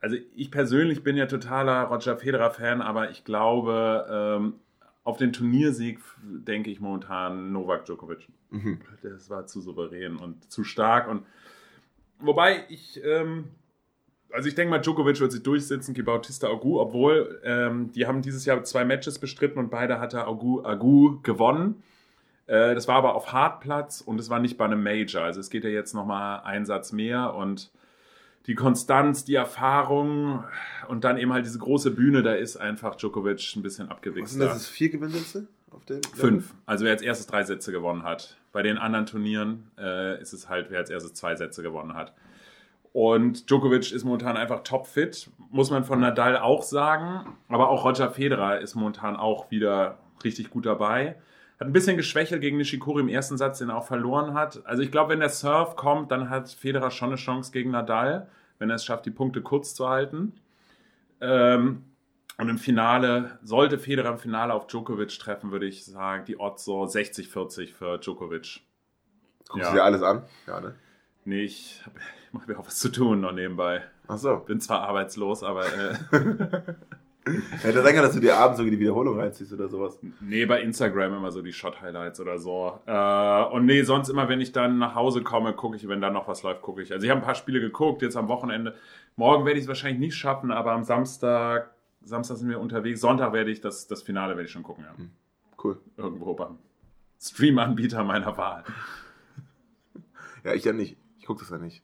Also 0.00 0.16
ich 0.36 0.50
persönlich 0.52 1.02
bin 1.02 1.16
ja 1.16 1.26
totaler 1.26 1.82
Roger 1.84 2.16
Federer-Fan, 2.16 2.82
aber 2.82 3.10
ich 3.10 3.24
glaube, 3.24 4.06
ähm, 4.08 4.54
auf 5.06 5.18
den 5.18 5.32
Turniersieg 5.32 6.00
denke 6.20 6.68
ich 6.68 6.80
momentan 6.80 7.52
Novak 7.52 7.84
Djokovic. 7.84 8.26
Mhm. 8.50 8.80
Das 9.04 9.30
war 9.30 9.46
zu 9.46 9.60
souverän 9.60 10.16
und 10.16 10.50
zu 10.50 10.64
stark. 10.64 11.08
Und 11.08 11.22
wobei 12.18 12.64
ich, 12.68 13.00
ähm, 13.04 13.44
also 14.32 14.48
ich 14.48 14.56
denke 14.56 14.70
mal, 14.70 14.80
Djokovic 14.80 15.20
wird 15.20 15.30
sich 15.30 15.44
durchsetzen, 15.44 15.94
gegen 15.94 16.04
Bautista 16.04 16.48
Agu, 16.48 16.80
obwohl 16.80 17.40
ähm, 17.44 17.92
die 17.92 18.08
haben 18.08 18.20
dieses 18.20 18.44
Jahr 18.46 18.64
zwei 18.64 18.84
Matches 18.84 19.20
bestritten 19.20 19.60
und 19.60 19.70
beide 19.70 20.00
hatte 20.00 20.26
Agu, 20.26 20.64
Agu 20.64 21.20
gewonnen. 21.22 21.84
Äh, 22.46 22.74
das 22.74 22.88
war 22.88 22.96
aber 22.96 23.14
auf 23.14 23.32
Hartplatz 23.32 24.00
und 24.00 24.18
es 24.18 24.28
war 24.28 24.40
nicht 24.40 24.58
bei 24.58 24.64
einem 24.64 24.82
Major. 24.82 25.22
Also 25.22 25.38
es 25.38 25.50
geht 25.50 25.62
ja 25.62 25.70
jetzt 25.70 25.94
nochmal 25.94 26.40
einen 26.40 26.66
Satz 26.66 26.90
mehr 26.90 27.32
und 27.32 27.70
die 28.46 28.54
Konstanz, 28.54 29.24
die 29.24 29.34
Erfahrung 29.34 30.44
und 30.88 31.04
dann 31.04 31.18
eben 31.18 31.32
halt 31.32 31.44
diese 31.44 31.58
große 31.58 31.90
Bühne, 31.90 32.22
da 32.22 32.32
ist 32.32 32.56
einfach 32.56 32.94
Djokovic 32.94 33.56
ein 33.56 33.62
bisschen 33.62 33.88
abgewichst. 33.88 34.32
sind 34.32 34.40
das? 34.40 34.56
Ist 34.56 34.68
vier 34.68 34.88
Gewinnsätze? 34.88 35.48
Auf 35.70 35.84
dem? 35.84 36.00
Fünf. 36.14 36.54
Also 36.64 36.84
wer 36.84 36.92
als 36.92 37.02
erstes 37.02 37.26
drei 37.26 37.42
Sätze 37.42 37.72
gewonnen 37.72 38.04
hat. 38.04 38.36
Bei 38.52 38.62
den 38.62 38.78
anderen 38.78 39.06
Turnieren 39.06 39.70
äh, 39.76 40.20
ist 40.20 40.32
es 40.32 40.48
halt, 40.48 40.70
wer 40.70 40.78
als 40.78 40.90
erstes 40.90 41.14
zwei 41.14 41.34
Sätze 41.34 41.62
gewonnen 41.62 41.94
hat. 41.94 42.14
Und 42.92 43.50
Djokovic 43.50 43.92
ist 43.92 44.04
momentan 44.04 44.38
einfach 44.38 44.62
topfit, 44.62 45.28
muss 45.50 45.70
man 45.70 45.84
von 45.84 46.00
Nadal 46.00 46.38
auch 46.38 46.62
sagen. 46.62 47.36
Aber 47.48 47.68
auch 47.68 47.84
Roger 47.84 48.10
Federer 48.10 48.60
ist 48.60 48.74
momentan 48.74 49.16
auch 49.16 49.50
wieder 49.50 49.98
richtig 50.24 50.48
gut 50.50 50.64
dabei. 50.64 51.16
Hat 51.58 51.66
ein 51.68 51.72
bisschen 51.72 51.96
geschwächelt 51.96 52.40
gegen 52.42 52.58
Nishikori 52.58 53.00
im 53.00 53.08
ersten 53.08 53.36
Satz, 53.38 53.58
den 53.58 53.70
er 53.70 53.76
auch 53.78 53.86
verloren 53.86 54.34
hat. 54.34 54.64
Also 54.66 54.82
ich 54.82 54.90
glaube, 54.90 55.10
wenn 55.12 55.20
der 55.20 55.30
Surf 55.30 55.74
kommt, 55.76 56.10
dann 56.10 56.28
hat 56.28 56.50
Federer 56.50 56.90
schon 56.90 57.08
eine 57.08 57.16
Chance 57.16 57.50
gegen 57.52 57.70
Nadal, 57.70 58.28
wenn 58.58 58.68
er 58.70 58.76
es 58.76 58.84
schafft, 58.84 59.06
die 59.06 59.10
Punkte 59.10 59.40
kurz 59.42 59.74
zu 59.74 59.88
halten. 59.88 60.32
Ähm, 61.20 61.84
Und 62.38 62.50
im 62.50 62.58
Finale, 62.58 63.38
sollte 63.42 63.78
Federer 63.78 64.10
im 64.10 64.18
Finale 64.18 64.52
auf 64.52 64.66
Djokovic 64.66 65.18
treffen, 65.18 65.50
würde 65.52 65.64
ich 65.64 65.86
sagen, 65.86 66.26
die 66.26 66.38
Odds 66.38 66.66
so 66.66 66.82
60-40 66.84 67.72
für 67.72 67.96
Djokovic. 67.98 68.60
Guckst 69.48 69.64
Ja. 69.64 69.70
du 69.70 69.76
dir 69.76 69.84
alles 69.84 70.02
an? 70.02 70.22
Ja, 70.46 70.60
ne? 70.60 70.74
Nee, 71.24 71.44
ich, 71.44 71.80
hab- 71.86 71.96
ich 71.96 72.32
mache 72.34 72.50
mir 72.52 72.58
auch 72.58 72.66
was 72.66 72.78
zu 72.78 72.90
tun 72.90 73.20
noch 73.22 73.32
nebenbei. 73.32 73.82
Ach 74.06 74.18
so. 74.18 74.36
Bin 74.36 74.60
zwar 74.60 74.82
arbeitslos, 74.82 75.42
aber 75.42 75.64
äh, 75.64 75.94
Hätte 77.26 77.82
sein 77.82 77.92
können, 77.92 78.06
dass 78.06 78.14
du 78.14 78.20
dir 78.20 78.36
abends 78.36 78.60
irgendwie 78.60 78.76
die 78.76 78.82
Wiederholung 78.82 79.18
reinziehst 79.18 79.52
oder 79.52 79.68
sowas. 79.68 79.98
nee, 80.20 80.46
bei 80.46 80.62
Instagram 80.62 81.14
immer 81.14 81.32
so 81.32 81.42
die 81.42 81.52
Shot-Highlights 81.52 82.20
oder 82.20 82.38
so. 82.38 82.78
Äh, 82.86 83.44
und 83.52 83.66
nee, 83.66 83.82
sonst 83.82 84.08
immer, 84.08 84.28
wenn 84.28 84.40
ich 84.40 84.52
dann 84.52 84.78
nach 84.78 84.94
Hause 84.94 85.22
komme, 85.22 85.52
gucke 85.52 85.76
ich, 85.76 85.88
wenn 85.88 86.00
da 86.00 86.10
noch 86.10 86.28
was 86.28 86.44
läuft, 86.44 86.62
gucke 86.62 86.82
ich. 86.82 86.92
Also 86.92 87.04
ich 87.04 87.10
habe 87.10 87.20
ein 87.20 87.24
paar 87.24 87.34
Spiele 87.34 87.60
geguckt, 87.60 88.02
jetzt 88.02 88.16
am 88.16 88.28
Wochenende. 88.28 88.74
Morgen 89.16 89.44
werde 89.44 89.58
ich 89.58 89.64
es 89.64 89.68
wahrscheinlich 89.68 89.98
nicht 89.98 90.14
schaffen, 90.14 90.52
aber 90.52 90.72
am 90.72 90.84
Samstag, 90.84 91.70
Samstag 92.04 92.36
sind 92.36 92.48
wir 92.48 92.60
unterwegs. 92.60 93.00
Sonntag 93.00 93.32
werde 93.32 93.50
ich 93.50 93.60
das, 93.60 93.88
das 93.88 94.02
Finale 94.02 94.36
werde 94.36 94.44
ich 94.44 94.52
schon 94.52 94.62
gucken, 94.62 94.84
ja. 94.84 94.94
Cool. 95.62 95.78
Irgendwo 95.96 96.34
beim 96.34 96.58
Stream-Anbieter 97.20 98.04
meiner 98.04 98.36
Wahl. 98.36 98.62
Ja, 100.44 100.54
ich 100.54 100.64
ja 100.64 100.72
nicht. 100.72 100.96
Ich 101.18 101.26
gucke 101.26 101.40
das 101.40 101.50
ja 101.50 101.58
nicht. 101.58 101.82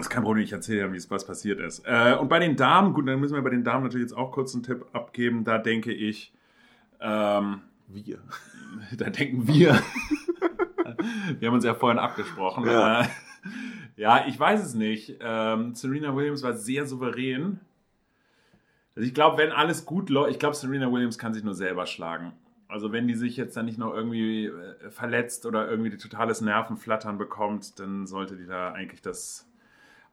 Das 0.00 0.06
ist 0.06 0.14
kein 0.14 0.22
Problem, 0.22 0.42
ich 0.42 0.52
erzähle 0.52 0.80
ja, 0.80 0.92
wie 0.94 0.96
es 0.96 1.10
was 1.10 1.26
passiert 1.26 1.60
ist. 1.60 1.82
Äh, 1.84 2.16
und 2.18 2.28
bei 2.28 2.38
den 2.38 2.56
Damen, 2.56 2.94
gut, 2.94 3.06
dann 3.06 3.20
müssen 3.20 3.34
wir 3.34 3.42
bei 3.42 3.50
den 3.50 3.64
Damen 3.64 3.84
natürlich 3.84 4.04
jetzt 4.04 4.16
auch 4.16 4.32
kurz 4.32 4.54
einen 4.54 4.62
Tipp 4.62 4.86
abgeben. 4.94 5.44
Da 5.44 5.58
denke 5.58 5.92
ich, 5.92 6.32
ähm, 7.02 7.60
Wir. 7.86 8.20
da 8.96 9.10
denken 9.10 9.46
wir. 9.46 9.74
wir 11.38 11.48
haben 11.48 11.54
uns 11.54 11.66
ja 11.66 11.74
vorhin 11.74 11.98
abgesprochen. 11.98 12.64
Ja. 12.64 13.02
Äh, 13.02 13.08
ja, 13.96 14.24
ich 14.26 14.40
weiß 14.40 14.64
es 14.64 14.72
nicht. 14.72 15.18
Ähm, 15.20 15.74
Serena 15.74 16.16
Williams 16.16 16.42
war 16.42 16.54
sehr 16.54 16.86
souverän. 16.86 17.60
Also 18.96 19.06
ich 19.06 19.12
glaube, 19.12 19.36
wenn 19.36 19.52
alles 19.52 19.84
gut 19.84 20.08
läuft, 20.08 20.30
ich 20.30 20.38
glaube, 20.38 20.56
Serena 20.56 20.90
Williams 20.90 21.18
kann 21.18 21.34
sich 21.34 21.44
nur 21.44 21.54
selber 21.54 21.84
schlagen. 21.84 22.32
Also 22.68 22.90
wenn 22.90 23.06
die 23.06 23.16
sich 23.16 23.36
jetzt 23.36 23.54
dann 23.54 23.66
nicht 23.66 23.76
noch 23.76 23.92
irgendwie 23.92 24.46
äh, 24.46 24.88
verletzt 24.88 25.44
oder 25.44 25.70
irgendwie 25.70 25.94
totales 25.98 26.40
Nervenflattern 26.40 27.18
bekommt, 27.18 27.78
dann 27.78 28.06
sollte 28.06 28.36
die 28.36 28.46
da 28.46 28.72
eigentlich 28.72 29.02
das 29.02 29.49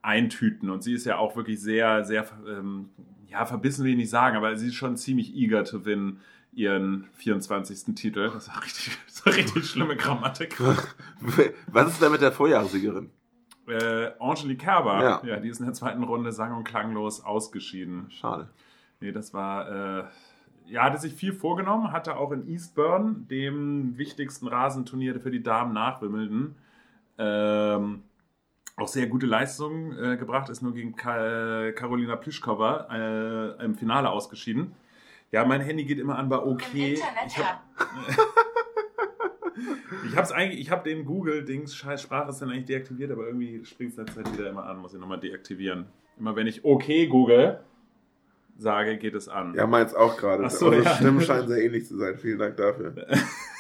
eintüten. 0.02 0.70
Und 0.70 0.84
sie 0.84 0.94
ist 0.94 1.06
ja 1.06 1.18
auch 1.18 1.36
wirklich 1.36 1.60
sehr, 1.62 2.04
sehr, 2.06 2.26
ähm, 2.48 2.90
ja, 3.28 3.46
verbissen 3.46 3.84
will 3.84 3.92
ich 3.92 3.98
nicht 3.98 4.10
sagen, 4.10 4.38
aber 4.38 4.56
sie 4.56 4.68
ist 4.68 4.76
schon 4.76 4.96
ziemlich 4.98 5.36
eager 5.36 5.64
to 5.64 5.86
win 5.86 6.20
ihren 6.54 7.06
24. 7.14 7.94
Titel. 7.96 8.32
Das 8.34 8.48
ist 8.48 8.64
richtig, 8.64 8.98
das 9.06 9.16
ist 9.16 9.28
eine 9.28 9.36
richtig 9.36 9.70
schlimme 9.70 9.96
Grammatik. 9.96 10.60
Was 11.68 11.90
ist 11.92 12.02
denn 12.02 12.12
mit 12.12 12.22
der 12.22 12.32
Vorjahressiegerin? 12.32 13.10
Äh, 13.68 14.12
Angelique 14.20 14.60
Kerber, 14.62 15.04
Ja. 15.04 15.22
ja. 15.26 15.40
die 15.40 15.50
ist 15.50 15.60
in 15.60 15.66
der 15.66 15.74
zweiten 15.74 16.04
Runde 16.04 16.32
sang- 16.32 16.56
und 16.56 16.64
klanglos 16.64 17.24
ausgeschieden. 17.24 18.10
Schade. 18.12 18.48
Nee, 19.02 19.12
das 19.12 19.34
war, 19.34 19.70
äh, 20.00 20.04
ja, 20.68 20.84
hatte 20.84 20.98
sich 21.00 21.14
viel 21.14 21.34
vorgenommen, 21.34 21.92
hatte 21.92 22.16
auch 22.18 22.32
in 22.32 22.48
Eastburn, 22.48 23.28
dem 23.30 23.98
wichtigsten 23.98 24.48
Rasenturnier 24.48 25.20
für 25.20 25.32
die 25.32 25.44
Damen 25.44 25.74
nach 25.74 26.02
Wimbledon, 26.02 26.56
ähm, 27.18 28.04
auch 28.78 28.88
sehr 28.88 29.08
gute 29.08 29.26
Leistungen 29.26 29.98
äh, 29.98 30.18
gebracht, 30.18 30.50
ist 30.50 30.62
nur 30.62 30.74
gegen 30.74 30.96
Ka 30.96 31.72
Carolina 31.72 32.16
Pliskova 32.16 32.88
äh, 33.60 33.66
im 33.66 33.76
Finale 33.76 34.10
ausgeschieden. 34.10 34.74
Ja, 35.32 35.44
mein 35.46 35.62
Handy 35.62 35.84
geht 35.84 36.00
immer 36.00 36.18
an 36.18 36.30
bei 36.30 36.38
OK. 36.38 36.74
Ich 36.74 37.04
habe 37.04 37.60
ich 40.08 40.16
hab's 40.16 40.32
eigentlich, 40.32 40.62
ich 40.62 40.72
habe 40.72 40.88
den 40.88 41.06
Google-Dings, 41.06 41.76
scheiß 41.76 42.04
Sprache 42.04 42.30
ist 42.30 42.40
dann 42.40 42.52
eigentlich 42.52 42.66
deaktiviert, 42.66 43.12
aber 43.12 43.26
irgendwie 43.26 43.66
springt 43.66 43.92
es 43.92 43.98
letzte 43.98 44.24
Zeit 44.24 44.34
wieder 44.34 44.50
immer 44.50 44.66
an, 44.66 44.78
muss 44.78 44.94
ich 44.94 45.00
nochmal 45.00 45.20
deaktivieren. 45.20 45.88
Immer 46.20 46.36
wenn 46.36 46.48
ich 46.48 46.64
OK 46.64 46.86
google, 47.10 47.60
sage, 48.58 48.98
geht 48.98 49.16
es 49.16 49.28
an. 49.28 49.56
Ja, 49.56 49.66
meins 49.68 49.96
auch 49.96 50.18
gerade. 50.18 50.50
So, 50.50 50.68
Unsere 50.68 50.84
ja. 50.84 50.96
Stimmen 50.96 51.22
scheinen 51.22 51.48
sehr 51.48 51.64
ähnlich 51.64 51.88
zu 51.88 51.98
sein. 51.98 52.18
Vielen 52.18 52.40
Dank 52.40 52.58
dafür. 52.58 52.94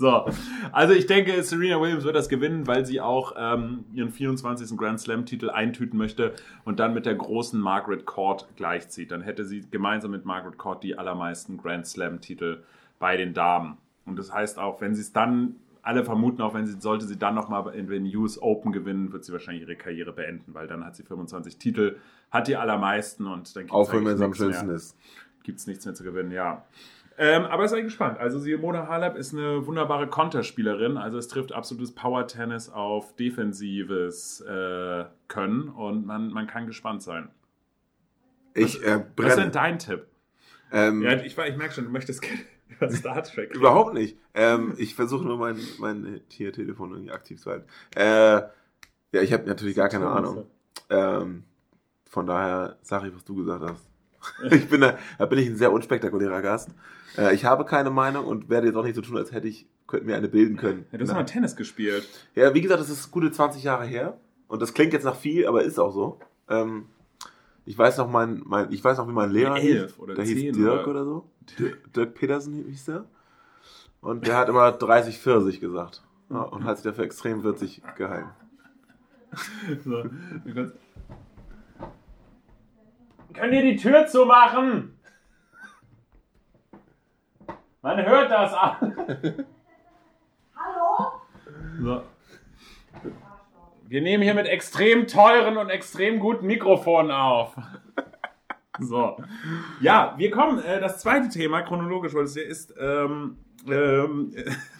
So, 0.00 0.24
also 0.72 0.94
ich 0.94 1.04
denke, 1.06 1.42
Serena 1.42 1.78
Williams 1.78 2.04
wird 2.04 2.16
das 2.16 2.30
gewinnen, 2.30 2.66
weil 2.66 2.86
sie 2.86 3.02
auch 3.02 3.34
ähm, 3.36 3.84
ihren 3.92 4.10
24. 4.10 4.74
Grand 4.78 4.98
Slam-Titel 4.98 5.50
eintüten 5.50 5.98
möchte 5.98 6.32
und 6.64 6.80
dann 6.80 6.94
mit 6.94 7.04
der 7.04 7.14
großen 7.14 7.60
Margaret 7.60 8.06
Court 8.06 8.48
gleichzieht. 8.56 9.10
Dann 9.10 9.20
hätte 9.20 9.44
sie 9.44 9.60
gemeinsam 9.70 10.12
mit 10.12 10.24
Margaret 10.24 10.56
Court 10.56 10.82
die 10.82 10.96
allermeisten 10.96 11.58
Grand 11.58 11.86
Slam-Titel 11.86 12.62
bei 12.98 13.18
den 13.18 13.34
Damen. 13.34 13.76
Und 14.06 14.18
das 14.18 14.32
heißt 14.32 14.58
auch, 14.58 14.80
wenn 14.80 14.94
sie 14.94 15.02
es 15.02 15.12
dann, 15.12 15.56
alle 15.82 16.02
vermuten 16.02 16.40
auch, 16.40 16.54
wenn 16.54 16.66
sie, 16.66 16.80
sollte 16.80 17.04
sie 17.04 17.18
dann 17.18 17.34
nochmal 17.34 17.74
in 17.74 17.86
den 17.86 18.06
US 18.16 18.40
Open 18.40 18.72
gewinnen, 18.72 19.12
wird 19.12 19.26
sie 19.26 19.32
wahrscheinlich 19.32 19.64
ihre 19.64 19.76
Karriere 19.76 20.14
beenden, 20.14 20.54
weil 20.54 20.66
dann 20.66 20.82
hat 20.82 20.96
sie 20.96 21.02
25 21.02 21.58
Titel, 21.58 21.96
hat 22.30 22.48
die 22.48 22.56
allermeisten 22.56 23.26
und 23.26 23.54
dann 23.54 23.68
Auch 23.70 23.92
wenn 23.92 24.06
es 24.06 24.18
am 24.18 24.30
nichts 24.30 24.40
mehr 24.40 24.52
schönsten 24.52 24.70
ist. 24.70 24.96
gibt 25.42 25.58
es 25.58 25.66
nichts 25.66 25.84
mehr 25.84 25.94
zu 25.94 26.04
gewinnen, 26.04 26.30
ja. 26.30 26.64
Ähm, 27.22 27.44
aber 27.44 27.68
seid 27.68 27.84
gespannt. 27.84 28.18
Also 28.18 28.38
Simona 28.38 28.88
Halep 28.88 29.14
ist 29.14 29.34
eine 29.34 29.66
wunderbare 29.66 30.08
Konterspielerin. 30.08 30.96
Also 30.96 31.18
es 31.18 31.28
trifft 31.28 31.52
absolutes 31.52 31.94
Power-Tennis 31.94 32.70
auf 32.70 33.14
defensives 33.14 34.40
äh, 34.40 35.04
Können 35.28 35.68
und 35.68 36.06
man, 36.06 36.30
man 36.32 36.46
kann 36.46 36.66
gespannt 36.66 37.02
sein. 37.02 37.28
Ich 38.54 38.82
äh, 38.82 39.04
Was 39.16 39.26
ist 39.26 39.36
denn 39.36 39.36
brenne. 39.36 39.50
dein 39.50 39.78
Tipp? 39.78 40.06
Ähm, 40.72 41.02
Ja, 41.02 41.12
ich, 41.12 41.36
ich 41.36 41.56
merke 41.56 41.74
schon, 41.74 41.84
du 41.84 41.90
möchtest 41.90 42.22
gerne 42.22 42.40
über 42.70 42.90
Star 42.90 43.22
Trek. 43.22 43.54
Überhaupt 43.54 43.92
nicht. 43.92 44.16
Ähm, 44.32 44.72
ich 44.78 44.94
versuche 44.94 45.26
nur 45.26 45.36
mein, 45.36 45.58
mein 45.78 46.22
hier 46.28 46.54
Telefon 46.54 46.92
irgendwie 46.92 47.12
aktiv 47.12 47.38
zu 47.38 47.50
halten. 47.50 47.66
Äh, 47.96 48.48
ja, 49.12 49.20
ich 49.20 49.34
habe 49.34 49.46
natürlich 49.46 49.76
gar 49.76 49.90
keine 49.90 50.08
Ahnung. 50.08 50.46
Ähm, 50.88 51.44
von 52.08 52.24
daher 52.26 52.78
sage 52.80 53.08
ich, 53.08 53.14
was 53.14 53.24
du 53.24 53.34
gesagt 53.34 53.62
hast. 53.62 53.89
ich 54.50 54.68
bin 54.68 54.80
da, 54.80 54.98
da 55.18 55.26
bin 55.26 55.38
ich 55.38 55.48
ein 55.48 55.56
sehr 55.56 55.72
unspektakulärer 55.72 56.42
Gast. 56.42 56.70
Äh, 57.16 57.34
ich 57.34 57.44
habe 57.44 57.64
keine 57.64 57.90
Meinung 57.90 58.26
und 58.26 58.48
werde 58.48 58.66
jetzt 58.68 58.76
auch 58.76 58.84
nicht 58.84 58.94
so 58.96 59.02
tun, 59.02 59.16
als 59.16 59.32
hätte 59.32 59.48
ich, 59.48 59.66
könnte 59.86 60.06
mir 60.06 60.16
eine 60.16 60.28
bilden 60.28 60.56
können. 60.56 60.86
Ja, 60.92 60.98
du 60.98 61.04
hast 61.04 61.14
mal 61.14 61.24
Tennis 61.24 61.56
gespielt. 61.56 62.06
Ja, 62.34 62.54
wie 62.54 62.60
gesagt, 62.60 62.80
das 62.80 62.90
ist 62.90 63.10
gute 63.10 63.30
20 63.32 63.62
Jahre 63.62 63.84
her. 63.84 64.18
Und 64.48 64.60
das 64.62 64.74
klingt 64.74 64.92
jetzt 64.92 65.04
nach 65.04 65.16
viel, 65.16 65.46
aber 65.46 65.62
ist 65.62 65.78
auch 65.78 65.92
so. 65.92 66.18
Ähm, 66.48 66.86
ich 67.64 67.76
weiß 67.78 67.98
noch, 67.98 68.10
mein, 68.10 68.42
mein, 68.44 68.72
ich 68.72 68.82
weiß 68.82 68.98
noch, 68.98 69.08
wie 69.08 69.12
mein 69.12 69.30
Lehrer 69.30 69.56
Elf 69.58 69.90
hieß. 69.92 69.98
oder 70.00 70.14
der 70.14 70.24
hieß 70.24 70.56
Dirk 70.56 70.86
oder- 70.86 70.88
oder, 70.88 71.04
so. 71.04 71.30
Dirk, 71.58 71.92
Dirk 71.92 72.14
Petersen 72.14 72.64
hieß 72.68 72.84
der. 72.86 73.04
Und 74.00 74.26
der 74.26 74.36
hat 74.38 74.48
immer 74.48 74.72
30, 74.72 75.18
40 75.18 75.60
gesagt. 75.60 76.02
Ja, 76.30 76.42
und 76.42 76.64
hat 76.64 76.78
sich 76.78 76.84
dafür 76.84 77.04
extrem 77.04 77.42
würzig 77.42 77.82
gehalten. 77.96 78.30
So, 79.84 80.02
Könnt 83.34 83.52
ihr 83.52 83.62
die 83.62 83.76
Tür 83.76 84.06
zumachen? 84.06 84.98
Man 87.82 88.04
hört 88.04 88.30
das 88.30 88.52
an. 88.52 88.94
Hallo? 90.56 91.12
So. 91.80 92.02
Wir 93.88 94.02
nehmen 94.02 94.22
hier 94.22 94.34
mit 94.34 94.46
extrem 94.46 95.06
teuren 95.06 95.56
und 95.56 95.70
extrem 95.70 96.20
guten 96.20 96.46
Mikrofonen 96.46 97.10
auf. 97.10 97.56
So. 98.78 99.16
Ja, 99.80 100.14
wir 100.16 100.30
kommen. 100.30 100.62
Äh, 100.62 100.80
das 100.80 100.98
zweite 101.00 101.28
Thema, 101.28 101.62
chronologisch, 101.62 102.14
weil 102.14 102.24
es 102.24 102.34
ja 102.34 102.42
ist, 102.42 102.74
ähm, 102.78 103.38
ähm, 103.68 104.32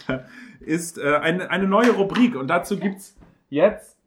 ist 0.61 0.99
äh, 0.99 1.16
eine, 1.16 1.50
eine 1.50 1.66
neue 1.66 1.90
Rubrik. 1.90 2.37
Und 2.37 2.49
dazu 2.49 2.78
gibt's 2.78 3.16
jetzt. 3.49 3.99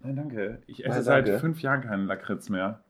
Nein, 0.00 0.16
danke. 0.16 0.62
Ich 0.66 0.84
esse 0.84 1.02
seit 1.02 1.26
danke. 1.26 1.40
fünf 1.40 1.62
Jahren 1.62 1.82
keinen 1.82 2.06
Lakritz 2.06 2.48
mehr. 2.48 2.82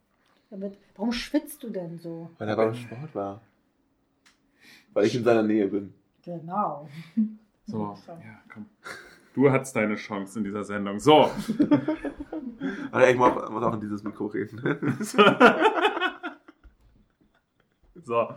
Damit, 0.52 0.76
warum 0.97 1.12
schwitzt 1.12 1.62
du 1.62 1.71
denn 1.71 1.99
so? 1.99 2.28
Weil 2.37 2.47
er 2.50 2.56
beim 2.56 2.75
Sport 2.75 3.14
war. 3.14 3.40
Weil 4.92 5.06
ich 5.06 5.14
in 5.16 5.25
seiner 5.25 5.42
Nähe 5.42 5.66
bin. 5.66 5.94
Genau. 6.23 6.88
So, 7.64 7.97
ja, 8.09 8.42
komm. 8.52 8.66
Du 9.35 9.49
hattest 9.49 9.76
deine 9.76 9.94
Chance 9.94 10.37
in 10.40 10.44
dieser 10.44 10.64
Sendung. 10.64 10.99
So. 10.99 11.30
Aber 12.90 13.09
ich 13.09 13.16
muss 13.16 13.32
muss 13.50 13.62
auch 13.62 13.73
in 13.75 13.80
dieses 13.80 14.02
Mikro 14.02 14.26
reden. 14.26 14.61
So. 18.04 18.35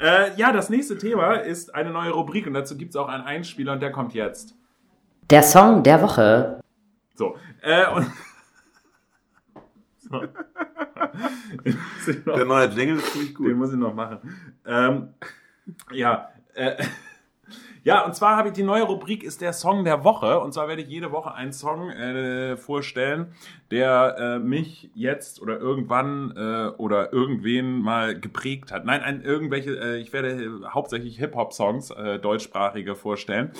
Äh, 0.00 0.34
ja, 0.36 0.52
das 0.52 0.68
nächste 0.68 0.98
Thema 0.98 1.34
ist 1.34 1.72
eine 1.74 1.90
neue 1.90 2.10
Rubrik 2.10 2.48
und 2.48 2.54
dazu 2.54 2.76
gibt 2.76 2.90
es 2.90 2.96
auch 2.96 3.06
einen 3.08 3.22
Einspieler 3.22 3.74
und 3.74 3.80
der 3.80 3.92
kommt 3.92 4.14
jetzt. 4.14 4.56
Der 5.30 5.44
Song 5.44 5.84
der 5.84 6.02
Woche. 6.02 6.60
So. 7.14 7.36
Äh, 7.62 7.86
und. 7.94 8.10
so. 9.98 10.20
Den 10.20 10.30
muss 10.32 10.44
ich 10.44 10.80
noch- 10.96 11.05
Der 12.36 12.44
neue 12.44 12.66
Jingle 12.68 12.96
ist 12.96 13.12
ziemlich 13.12 13.34
Den 13.34 13.36
gut. 13.36 13.56
muss 13.56 13.72
ich 13.72 13.78
noch 13.78 13.94
machen. 13.94 14.18
Ähm, 14.66 15.08
ja, 15.92 16.28
äh, 16.54 16.82
ja, 17.86 18.04
und 18.04 18.16
zwar 18.16 18.36
habe 18.36 18.48
ich 18.48 18.54
die 18.54 18.64
neue 18.64 18.82
Rubrik 18.82 19.22
ist 19.22 19.40
der 19.40 19.52
Song 19.52 19.84
der 19.84 20.02
Woche. 20.02 20.40
Und 20.40 20.52
zwar 20.52 20.66
werde 20.66 20.82
ich 20.82 20.88
jede 20.88 21.12
Woche 21.12 21.32
einen 21.32 21.52
Song 21.52 21.88
äh, 21.90 22.56
vorstellen, 22.56 23.28
der 23.70 24.16
äh, 24.18 24.38
mich 24.40 24.90
jetzt 24.96 25.40
oder 25.40 25.60
irgendwann 25.60 26.34
äh, 26.36 26.70
oder 26.78 27.12
irgendwen 27.12 27.80
mal 27.80 28.18
geprägt 28.18 28.72
hat. 28.72 28.86
Nein, 28.86 29.02
ein, 29.02 29.22
irgendwelche, 29.22 29.78
äh, 29.78 30.00
ich 30.00 30.12
werde 30.12 30.30
äh, 30.30 30.48
hauptsächlich 30.68 31.16
Hip-Hop-Songs, 31.18 31.92
äh, 31.92 32.18
deutschsprachige 32.18 32.96
vorstellen, 32.96 33.52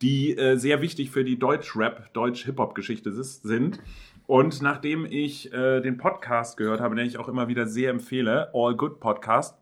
die 0.00 0.34
sehr 0.54 0.80
wichtig 0.80 1.10
für 1.10 1.24
die 1.24 1.38
Deutsch-Rap, 1.38 2.12
Deutsch-Hip-Hop-Geschichte 2.12 3.10
sind. 3.12 3.80
Und 4.26 4.62
nachdem 4.62 5.04
ich 5.04 5.52
äh, 5.52 5.80
den 5.80 5.98
Podcast 5.98 6.56
gehört 6.56 6.80
habe, 6.80 6.96
den 6.96 7.06
ich 7.06 7.18
auch 7.18 7.28
immer 7.28 7.48
wieder 7.48 7.66
sehr 7.66 7.90
empfehle, 7.90 8.50
All 8.54 8.74
Good 8.74 8.98
Podcast, 8.98 9.56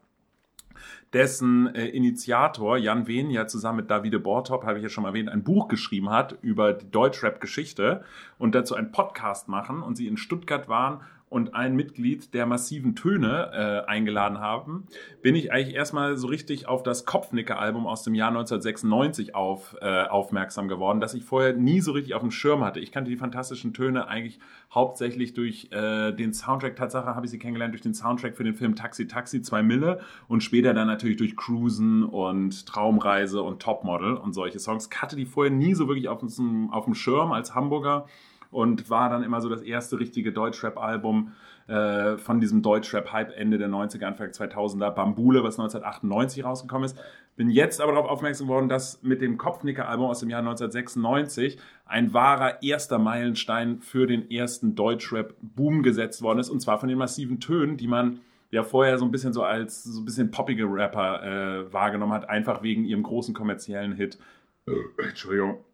dessen 1.12 1.74
äh, 1.74 1.88
Initiator 1.88 2.78
Jan 2.78 3.06
Wehn 3.06 3.30
ja 3.30 3.46
zusammen 3.46 3.78
mit 3.78 3.90
Davide 3.90 4.20
Bortop, 4.20 4.64
habe 4.64 4.78
ich 4.78 4.84
ja 4.84 4.88
schon 4.88 5.04
erwähnt, 5.04 5.28
ein 5.28 5.42
Buch 5.42 5.68
geschrieben 5.68 6.10
hat 6.10 6.38
über 6.42 6.72
die 6.72 6.90
Deutschrap-Geschichte 6.90 8.04
und 8.38 8.54
dazu 8.54 8.74
einen 8.74 8.92
Podcast 8.92 9.48
machen 9.48 9.82
und 9.82 9.96
sie 9.96 10.06
in 10.06 10.16
Stuttgart 10.16 10.68
waren 10.68 11.00
und 11.32 11.54
ein 11.54 11.74
Mitglied 11.74 12.34
der 12.34 12.44
massiven 12.44 12.94
Töne 12.94 13.50
äh, 13.86 13.90
eingeladen 13.90 14.38
haben, 14.38 14.86
bin 15.22 15.34
ich 15.34 15.50
eigentlich 15.50 15.74
erstmal 15.74 16.18
so 16.18 16.26
richtig 16.26 16.68
auf 16.68 16.82
das 16.82 17.06
Kopfnicker-Album 17.06 17.86
aus 17.86 18.02
dem 18.02 18.14
Jahr 18.14 18.28
1996 18.28 19.34
auf, 19.34 19.74
äh, 19.80 20.02
aufmerksam 20.04 20.68
geworden, 20.68 21.00
das 21.00 21.14
ich 21.14 21.24
vorher 21.24 21.54
nie 21.54 21.80
so 21.80 21.92
richtig 21.92 22.14
auf 22.14 22.20
dem 22.20 22.30
Schirm 22.30 22.62
hatte. 22.62 22.80
Ich 22.80 22.92
kannte 22.92 23.10
die 23.10 23.16
fantastischen 23.16 23.72
Töne 23.72 24.08
eigentlich 24.08 24.40
hauptsächlich 24.74 25.32
durch 25.32 25.68
äh, 25.72 26.12
den 26.12 26.34
Soundtrack. 26.34 26.76
Tatsache 26.76 27.14
habe 27.14 27.24
ich 27.24 27.30
sie 27.30 27.38
kennengelernt 27.38 27.72
durch 27.72 27.82
den 27.82 27.94
Soundtrack 27.94 28.36
für 28.36 28.44
den 28.44 28.54
Film 28.54 28.74
Taxi 28.74 29.06
Taxi 29.06 29.40
2 29.40 29.62
Mille 29.62 30.00
und 30.28 30.42
später 30.42 30.74
dann 30.74 30.86
natürlich 30.86 31.16
durch 31.16 31.34
Cruisen 31.34 32.04
und 32.04 32.66
Traumreise 32.66 33.42
und 33.42 33.62
Topmodel 33.62 34.14
und 34.16 34.34
solche 34.34 34.58
Songs. 34.58 34.90
Ich 34.92 35.00
hatte 35.00 35.16
die 35.16 35.24
vorher 35.26 35.52
nie 35.52 35.72
so 35.72 35.88
wirklich 35.88 36.08
auf 36.08 36.18
dem, 36.18 36.70
auf 36.70 36.84
dem 36.84 36.94
Schirm 36.94 37.32
als 37.32 37.54
Hamburger 37.54 38.06
und 38.52 38.88
war 38.90 39.10
dann 39.10 39.24
immer 39.24 39.40
so 39.40 39.48
das 39.48 39.62
erste 39.62 39.98
richtige 39.98 40.32
Deutschrap-Album 40.32 41.32
äh, 41.66 42.16
von 42.18 42.38
diesem 42.38 42.62
Deutschrap-Hype 42.62 43.36
Ende 43.36 43.58
der 43.58 43.68
90er, 43.68 44.04
Anfang 44.04 44.28
2000er, 44.28 44.90
Bambule, 44.90 45.42
was 45.42 45.58
1998 45.58 46.44
rausgekommen 46.44 46.84
ist. 46.84 46.98
Bin 47.34 47.48
jetzt 47.48 47.80
aber 47.80 47.92
darauf 47.92 48.10
aufmerksam 48.10 48.46
geworden, 48.46 48.68
dass 48.68 49.02
mit 49.02 49.22
dem 49.22 49.38
Kopfnicker-Album 49.38 50.06
aus 50.06 50.20
dem 50.20 50.28
Jahr 50.28 50.40
1996 50.40 51.58
ein 51.86 52.12
wahrer 52.12 52.62
erster 52.62 52.98
Meilenstein 52.98 53.80
für 53.80 54.06
den 54.06 54.30
ersten 54.30 54.74
Deutschrap-Boom 54.74 55.82
gesetzt 55.82 56.20
worden 56.22 56.40
ist, 56.40 56.50
und 56.50 56.60
zwar 56.60 56.78
von 56.78 56.90
den 56.90 56.98
massiven 56.98 57.40
Tönen, 57.40 57.78
die 57.78 57.88
man 57.88 58.20
ja 58.50 58.64
vorher 58.64 58.98
so 58.98 59.06
ein 59.06 59.10
bisschen 59.10 59.32
so 59.32 59.42
als 59.42 59.82
so 59.82 60.00
ein 60.00 60.04
bisschen 60.04 60.30
poppige 60.30 60.64
Rapper 60.64 61.22
äh, 61.22 61.72
wahrgenommen 61.72 62.12
hat, 62.12 62.28
einfach 62.28 62.62
wegen 62.62 62.84
ihrem 62.84 63.02
großen 63.02 63.32
kommerziellen 63.32 63.94
Hit. 63.94 64.18
Äh, 64.66 64.72
Entschuldigung. 65.08 65.64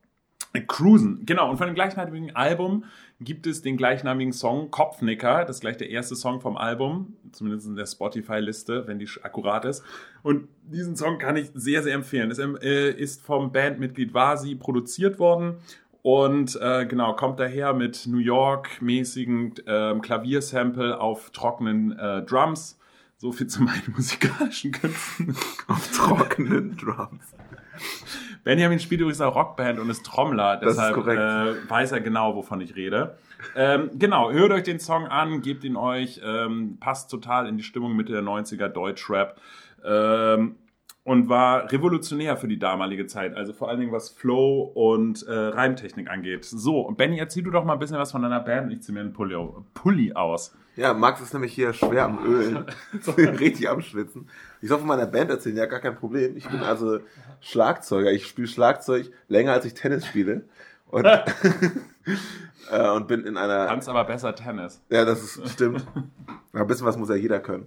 Cruisen, 0.67 1.25
genau. 1.27 1.51
Und 1.51 1.59
von 1.59 1.67
dem 1.67 1.75
gleichnamigen 1.75 2.35
Album 2.35 2.85
gibt 3.21 3.47
es 3.47 3.63
den 3.63 3.77
gleichnamigen 3.77 4.33
Song 4.33 4.71
Kopfnicker. 4.71 5.45
Das 5.45 5.57
ist 5.57 5.61
gleich 5.61 5.77
der 5.77 5.91
erste 5.91 6.17
Song 6.17 6.41
vom 6.41 6.57
Album, 6.57 7.17
zumindest 7.33 7.67
in 7.67 7.77
der 7.77 7.87
Spotify-Liste, 7.87 8.87
wenn 8.87 8.99
die 8.99 9.09
akkurat 9.23 9.65
ist. 9.65 9.85
Und 10.23 10.49
diesen 10.63 10.97
Song 10.97 11.19
kann 11.19 11.37
ich 11.37 11.51
sehr, 11.55 11.83
sehr 11.83 11.95
empfehlen. 11.95 12.31
Es 12.31 12.39
äh, 12.39 12.91
ist 12.91 13.23
vom 13.23 13.53
Bandmitglied 13.53 14.15
Vasi 14.15 14.55
produziert 14.55 15.19
worden 15.19 15.57
und 16.03 16.59
äh, 16.61 16.87
genau, 16.87 17.15
kommt 17.15 17.41
daher 17.41 17.75
mit 17.75 18.07
New 18.07 18.19
York-mäßigen 18.19 19.55
äh, 19.67 19.95
Klaviersample 20.01 20.99
auf 21.01 21.31
trockenen 21.31 21.99
äh, 21.99 22.23
Drums. 22.23 22.79
So 23.17 23.33
viel 23.33 23.49
zu 23.49 23.63
meinen 23.63 23.93
musikalischen 23.97 24.73
Künsten. 24.73 25.37
Auf 25.67 25.91
trockenen 25.91 26.77
Drums. 26.77 27.35
Benjamin 28.45 28.79
spielt 28.81 29.01
übrigens 29.01 29.21
auch 29.21 29.35
Rockband 29.35 29.79
und 29.79 29.91
ist 29.91 30.05
Trommler, 30.07 30.57
Das 30.57 30.71
ist 30.73 30.77
deshalb 30.77 30.95
korrekt. 30.95 31.21
äh, 31.21 31.71
weiß 31.71 31.93
er 31.93 32.01
genau, 32.01 32.35
wovon 32.35 32.61
ich 32.61 32.75
rede. 32.77 33.17
Ähm, 33.55 33.91
genau, 33.99 34.31
hört 34.33 34.51
euch 34.53 34.63
den 34.65 34.81
Song 34.81 35.07
an, 35.07 35.43
gebt 35.43 35.65
ihn 35.65 35.77
euch, 35.77 36.21
ähm, 36.25 36.77
passt 36.81 37.11
total 37.11 37.47
in 37.47 37.57
die 37.57 37.63
Stimmung 37.63 37.95
Mitte 37.97 38.13
der 38.13 38.23
90er 38.23 38.69
Deutschrap 38.69 39.41
ähm, 39.85 40.57
und 41.09 41.31
war 41.31 41.73
revolutionär 41.73 42.37
für 42.37 42.49
die 42.49 42.59
damalige 42.59 43.07
Zeit, 43.07 43.35
also 43.35 43.55
vor 43.55 43.71
allen 43.71 43.81
Dingen 43.81 43.93
was 43.93 44.11
Flow 44.11 44.61
und 44.75 45.27
äh, 45.27 45.33
Reimtechnik 45.33 46.11
angeht. 46.11 46.45
So, 46.45 46.83
und 46.83 46.99
Benny, 46.99 47.19
erzähl 47.19 47.43
du 47.43 47.51
doch 47.51 47.65
mal 47.65 47.73
ein 47.73 47.79
bisschen 47.79 47.97
was 47.97 48.13
von 48.13 48.21
deiner 48.21 48.41
Band 48.41 48.71
ich 48.71 48.83
zieh 48.83 48.93
mir 48.93 49.01
einen 49.01 49.15
Pulli, 49.15 49.35
Pulli 49.73 50.13
aus. 50.13 50.55
Ja, 50.77 50.93
Max 50.93 51.23
ist 51.23 51.33
nämlich 51.33 51.55
hier 51.55 51.73
schwer 51.73 52.05
am 52.05 52.25
Ölen. 52.27 52.67
Richtig 53.17 53.71
am 53.71 53.81
Schwitzen. 53.81 54.29
Ich 54.61 54.69
soll 54.69 54.79
von 54.79 54.87
meiner 54.87 55.07
Band 55.07 55.31
erzählen, 55.31 55.57
ja, 55.57 55.65
gar 55.65 55.81
kein 55.81 55.97
Problem. 55.97 56.37
Ich 56.37 56.47
bin 56.47 56.61
also 56.61 57.01
Schlagzeuger. 57.41 58.13
Ich 58.13 58.27
spiele 58.27 58.47
Schlagzeug 58.47 59.11
länger 59.29 59.53
als 59.53 59.65
ich 59.65 59.73
Tennis 59.73 60.07
spiele. 60.07 60.45
Und, 60.91 61.07
äh, 62.71 62.91
und 62.91 63.09
bin 63.09 63.25
in 63.25 63.39
einer. 63.39 63.67
Kannst 63.67 63.89
aber 63.89 64.05
besser 64.05 64.35
Tennis. 64.35 64.83
Ja, 64.91 65.07
das 65.07 65.23
ist, 65.23 65.53
stimmt. 65.55 65.87
Aber 66.53 66.61
ein 66.61 66.67
bisschen 66.67 66.87
was 66.87 66.99
muss 66.99 67.09
ja 67.09 67.17
jeder 67.17 67.41
können. 67.41 67.67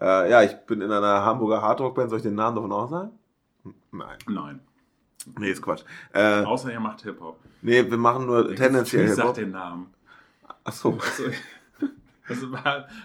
Äh, 0.00 0.30
ja, 0.30 0.42
ich 0.42 0.52
bin 0.66 0.80
in 0.80 0.90
einer 0.92 1.24
Hamburger 1.24 1.62
Hardrock-Band. 1.62 2.10
Soll 2.10 2.18
ich 2.18 2.22
den 2.24 2.34
Namen 2.34 2.56
davon 2.56 2.72
auch 2.72 2.88
sagen? 2.88 3.10
Nein. 3.92 4.16
Nein. 4.28 4.60
Nee, 5.38 5.50
ist 5.50 5.62
Quatsch. 5.62 5.82
Äh, 6.12 6.42
Außer 6.44 6.72
ihr 6.72 6.80
macht 6.80 7.02
Hip-Hop. 7.02 7.38
nee, 7.62 7.88
wir 7.90 7.96
machen 7.98 8.26
nur 8.26 8.54
tendenziell 8.54 9.06
Ich 9.06 9.14
sag 9.14 9.22
Hip-Hop. 9.24 9.34
den 9.36 9.50
Namen. 9.52 9.92
Ach 10.64 10.72
so. 10.72 10.98
Also, 12.28 12.48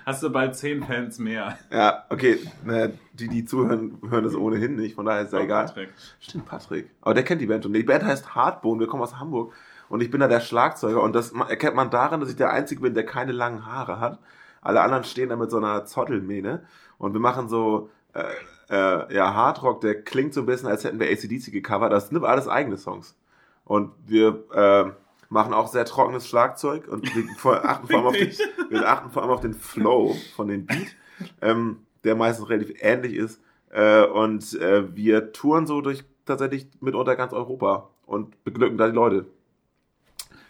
hast, 0.06 0.24
du 0.24 0.30
bald, 0.32 0.56
zehn 0.56 0.84
Fans 0.84 1.20
mehr. 1.20 1.56
Ja, 1.72 2.06
okay. 2.10 2.40
Naja, 2.66 2.90
die, 3.14 3.28
die 3.28 3.46
zuhören, 3.46 4.00
hören 4.10 4.24
das 4.24 4.34
ohnehin 4.34 4.76
nicht. 4.76 4.96
Von 4.96 5.06
daher 5.06 5.22
ist 5.22 5.32
ja 5.34 5.38
Oh, 5.40 5.44
egal. 5.44 5.66
Patrick. 5.66 5.94
Stimmt, 6.20 6.46
Patrick. 6.48 6.90
Aber 7.02 7.14
der 7.14 7.24
kennt 7.24 7.40
die 7.40 7.46
Band 7.46 7.64
schon. 7.64 7.72
Die 7.74 7.84
Band 7.84 8.04
heißt 8.04 8.34
Hardbone, 8.34 8.80
wir 8.80 8.88
kommen 8.88 9.04
aus 9.04 9.20
Hamburg. 9.20 9.54
Und 9.90 10.02
ich 10.02 10.10
bin 10.10 10.22
da 10.22 10.28
der 10.28 10.40
Schlagzeuger. 10.40 11.04
Und 11.04 11.14
das 11.14 11.34
erkennt 11.34 11.76
man 11.76 11.92
daran, 11.92 12.20
dass 12.20 12.30
ich 12.32 12.36
der 12.36 12.52
Einzige 12.52 12.82
bin, 12.82 12.96
der 12.96 13.06
keine 13.06 13.32
langen 13.32 13.66
Haare 13.68 14.00
hat. 14.00 14.18
Alle 14.62 14.82
anderen 14.82 15.04
stehen 15.04 15.30
da 15.30 15.36
mit 15.36 15.52
so 15.52 15.58
einer 15.58 15.86
Zottelmähne. 15.86 16.64
Und 16.98 17.14
wir 17.14 17.20
machen 17.20 17.50
so, 17.50 17.90
äh, 18.14 18.24
äh, 18.70 19.14
ja, 19.14 19.34
Hardrock, 19.34 19.82
der 19.82 20.04
klingt 20.04 20.34
so 20.34 20.42
ein 20.42 20.46
bisschen, 20.46 20.70
als 20.70 20.84
hätten 20.84 21.00
wir 21.00 21.10
ACDC 21.10 21.52
gecovert. 21.52 21.92
Das 21.92 22.10
sind 22.10 22.24
alles 22.24 22.48
eigene 22.48 22.78
Songs. 22.78 23.18
Und 23.66 23.92
wir 24.06 24.44
äh, 24.54 24.92
machen 25.30 25.54
auch 25.54 25.68
sehr 25.68 25.86
trockenes 25.86 26.28
Schlagzeug. 26.28 26.88
Und 26.88 27.14
wir 27.16 27.24
vor- 27.38 27.66
achten 27.66 27.88
vor 27.88 27.98
allem 27.98 28.08
auf 28.08 28.16
den, 28.18 28.32
wir 28.70 28.88
achten 28.88 29.10
vor 29.12 29.24
allem 29.24 29.32
auf 29.32 29.42
den 29.42 29.54
Flow 29.54 30.16
von 30.36 30.48
dem 30.48 30.66
Beat, 30.66 30.96
ähm, 31.42 31.80
der 32.04 32.16
meistens 32.16 32.50
relativ 32.50 32.76
ähnlich 32.82 33.16
ist. 33.16 33.42
Äh, 33.72 34.06
und 34.06 34.54
äh, 34.60 34.96
wir 34.96 35.32
touren 35.32 35.66
so 35.66 35.82
durch 35.82 36.04
tatsächlich 36.26 36.68
mitunter 36.82 37.16
ganz 37.16 37.34
Europa 37.34 37.90
und 38.06 38.44
beglücken 38.44 38.78
da 38.78 38.88
die 38.88 38.96
Leute. 38.96 39.26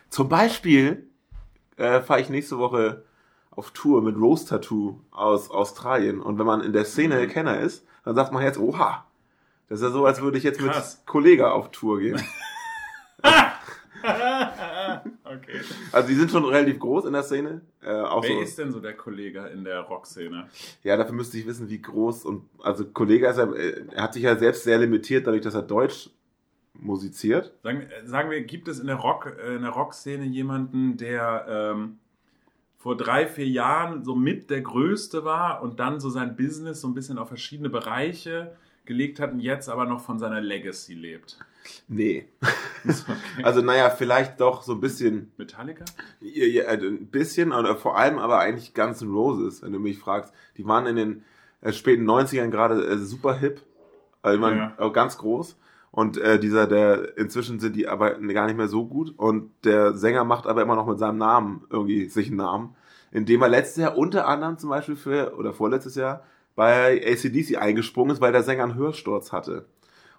Zum 0.09 0.27
Beispiel 0.27 1.07
äh, 1.77 2.01
fahre 2.01 2.19
ich 2.21 2.29
nächste 2.29 2.57
Woche 2.57 3.03
auf 3.51 3.71
Tour 3.71 4.01
mit 4.01 4.17
Rose 4.17 4.47
Tattoo 4.47 4.99
aus 5.11 5.51
Australien. 5.51 6.19
Und 6.21 6.39
wenn 6.39 6.45
man 6.45 6.61
in 6.61 6.73
der 6.73 6.85
Szene 6.85 7.27
Kenner 7.27 7.59
ist, 7.59 7.85
dann 8.03 8.15
sagt 8.15 8.31
man 8.31 8.43
jetzt, 8.43 8.57
oha, 8.57 9.05
das 9.67 9.79
ist 9.79 9.85
ja 9.85 9.91
so, 9.91 10.05
als 10.05 10.21
würde 10.21 10.37
ich 10.37 10.43
jetzt 10.43 10.59
Krass. 10.59 10.97
mit 10.97 11.07
Kollege 11.07 11.51
auf 11.51 11.71
Tour 11.71 11.99
gehen. 11.99 12.21
Okay. 14.03 15.61
Also 15.91 16.07
die 16.09 16.15
sind 16.15 16.31
schon 16.31 16.43
relativ 16.45 16.79
groß 16.79 17.05
in 17.05 17.13
der 17.13 17.23
Szene. 17.23 17.61
Äh, 17.81 17.91
auch 17.91 18.23
Wer 18.23 18.35
so, 18.35 18.41
ist 18.41 18.57
denn 18.57 18.71
so 18.71 18.79
der 18.79 18.95
Kollege 18.95 19.47
in 19.47 19.63
der 19.63 19.81
Rockszene? 19.81 20.49
Ja, 20.83 20.97
dafür 20.97 21.13
müsste 21.13 21.37
ich 21.37 21.45
wissen, 21.47 21.69
wie 21.69 21.81
groß 21.81 22.25
und 22.25 22.49
also 22.61 22.85
Kollege 22.85 23.27
ist 23.27 23.37
er, 23.37 23.55
äh, 23.55 23.85
er 23.91 24.03
hat 24.03 24.13
sich 24.13 24.23
ja 24.23 24.35
selbst 24.35 24.63
sehr 24.63 24.77
limitiert, 24.77 25.27
dadurch, 25.27 25.43
dass 25.43 25.53
er 25.53 25.61
Deutsch 25.61 26.09
musiziert. 26.73 27.53
Sagen, 27.63 27.81
äh, 27.81 28.05
sagen 28.05 28.29
wir, 28.29 28.41
gibt 28.41 28.67
es 28.67 28.79
in 28.79 28.87
der 28.87 28.97
Rock, 28.97 29.37
äh, 29.41 29.55
in 29.55 29.61
der 29.61 29.71
Rockszene 29.71 30.25
jemanden, 30.25 30.97
der 30.97 31.45
ähm, 31.47 31.99
vor 32.81 32.97
drei, 32.97 33.27
vier 33.27 33.47
Jahren 33.47 34.03
so 34.03 34.15
mit 34.15 34.49
der 34.49 34.61
Größte 34.61 35.23
war 35.23 35.61
und 35.61 35.79
dann 35.79 35.99
so 35.99 36.09
sein 36.09 36.35
Business 36.35 36.81
so 36.81 36.87
ein 36.87 36.95
bisschen 36.95 37.19
auf 37.19 37.27
verschiedene 37.27 37.69
Bereiche 37.69 38.55
gelegt 38.85 39.19
hat 39.19 39.33
und 39.33 39.39
jetzt 39.39 39.69
aber 39.69 39.85
noch 39.85 40.01
von 40.01 40.17
seiner 40.17 40.41
Legacy 40.41 40.95
lebt? 40.95 41.37
Nee. 41.87 42.27
Okay. 42.83 43.43
Also 43.43 43.61
naja, 43.61 43.91
vielleicht 43.91 44.41
doch 44.41 44.63
so 44.63 44.71
ein 44.73 44.81
bisschen, 44.81 45.31
Metallica? 45.37 45.85
ja, 46.19 46.45
ja, 46.45 46.63
äh, 46.63 46.77
ein 46.83 47.05
bisschen, 47.05 47.53
oder 47.53 47.75
vor 47.75 47.95
allem 47.95 48.17
aber 48.17 48.39
eigentlich 48.39 48.73
Guns 48.73 49.03
N' 49.03 49.11
Roses, 49.11 49.61
wenn 49.61 49.71
du 49.71 49.77
mich 49.77 49.99
fragst. 49.99 50.33
Die 50.57 50.65
waren 50.65 50.87
in 50.87 50.95
den 50.95 51.23
äh, 51.61 51.73
späten 51.73 52.09
90ern 52.09 52.47
gerade 52.49 52.83
äh, 52.83 52.97
super 52.97 53.35
hip, 53.37 53.61
also 54.23 54.49
Ja. 54.49 54.73
auch 54.79 54.93
ganz 54.93 55.19
groß. 55.19 55.55
Und 55.91 56.17
äh, 56.17 56.39
dieser, 56.39 56.67
der, 56.67 57.17
inzwischen 57.17 57.59
sind 57.59 57.75
die 57.75 57.87
aber 57.87 58.11
gar 58.11 58.47
nicht 58.47 58.57
mehr 58.57 58.69
so 58.69 58.85
gut. 58.85 59.13
Und 59.17 59.51
der 59.65 59.93
Sänger 59.93 60.23
macht 60.23 60.47
aber 60.47 60.61
immer 60.61 60.75
noch 60.75 60.87
mit 60.87 60.99
seinem 60.99 61.17
Namen 61.17 61.65
irgendwie 61.69 62.07
sich 62.07 62.27
einen 62.27 62.37
Namen. 62.37 62.75
Indem 63.11 63.41
er 63.41 63.49
letztes 63.49 63.83
Jahr 63.83 63.97
unter 63.97 64.25
anderem 64.25 64.57
zum 64.57 64.69
Beispiel 64.69 64.95
für, 64.95 65.35
oder 65.35 65.53
vorletztes 65.53 65.95
Jahr, 65.95 66.23
bei 66.55 67.01
ACDC 67.05 67.57
eingesprungen 67.57 68.13
ist, 68.13 68.21
weil 68.21 68.31
der 68.31 68.43
Sänger 68.43 68.63
einen 68.63 68.75
Hörsturz 68.75 69.33
hatte. 69.33 69.65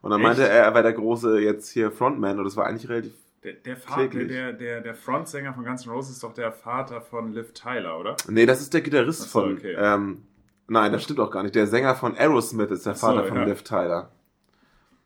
Und 0.03 0.11
dann 0.11 0.21
Echt? 0.21 0.27
meinte 0.27 0.49
er, 0.49 0.65
er 0.65 0.75
wäre 0.75 0.83
der 0.83 0.93
große 0.93 1.41
jetzt 1.41 1.71
hier 1.71 1.91
Frontman 1.91 2.39
und 2.39 2.45
das 2.45 2.57
war 2.57 2.67
eigentlich 2.67 2.89
relativ. 2.89 3.13
Der, 3.43 3.55
der, 3.55 3.77
Vater, 3.77 4.07
der, 4.09 4.53
der, 4.53 4.81
der 4.83 4.95
Frontsänger 4.95 5.53
von 5.53 5.65
Guns 5.65 5.85
N' 5.85 5.93
Roses 5.93 6.13
ist 6.13 6.23
doch 6.23 6.33
der 6.33 6.53
Vater 6.53 7.01
von 7.01 7.33
Liv 7.33 7.53
Tyler, 7.55 7.99
oder? 7.99 8.17
Nee, 8.29 8.47
das 8.47 8.61
ist 8.61 8.73
der 8.73 8.83
Gitarrist 8.83 9.23
so, 9.23 9.41
von. 9.41 9.55
okay. 9.55 9.75
Ähm, 9.77 10.23
nein, 10.69 10.93
das 10.93 11.03
stimmt 11.03 11.19
auch 11.19 11.31
gar 11.31 11.43
nicht. 11.43 11.55
Der 11.55 11.67
Sänger 11.67 11.97
von 11.97 12.17
Aerosmith 12.17 12.71
ist 12.71 12.87
der 12.87 12.93
Ach 12.93 12.97
so, 12.97 13.07
Vater 13.09 13.25
von 13.25 13.39
ja. 13.39 13.45
Liv 13.45 13.63
Tyler. 13.65 14.13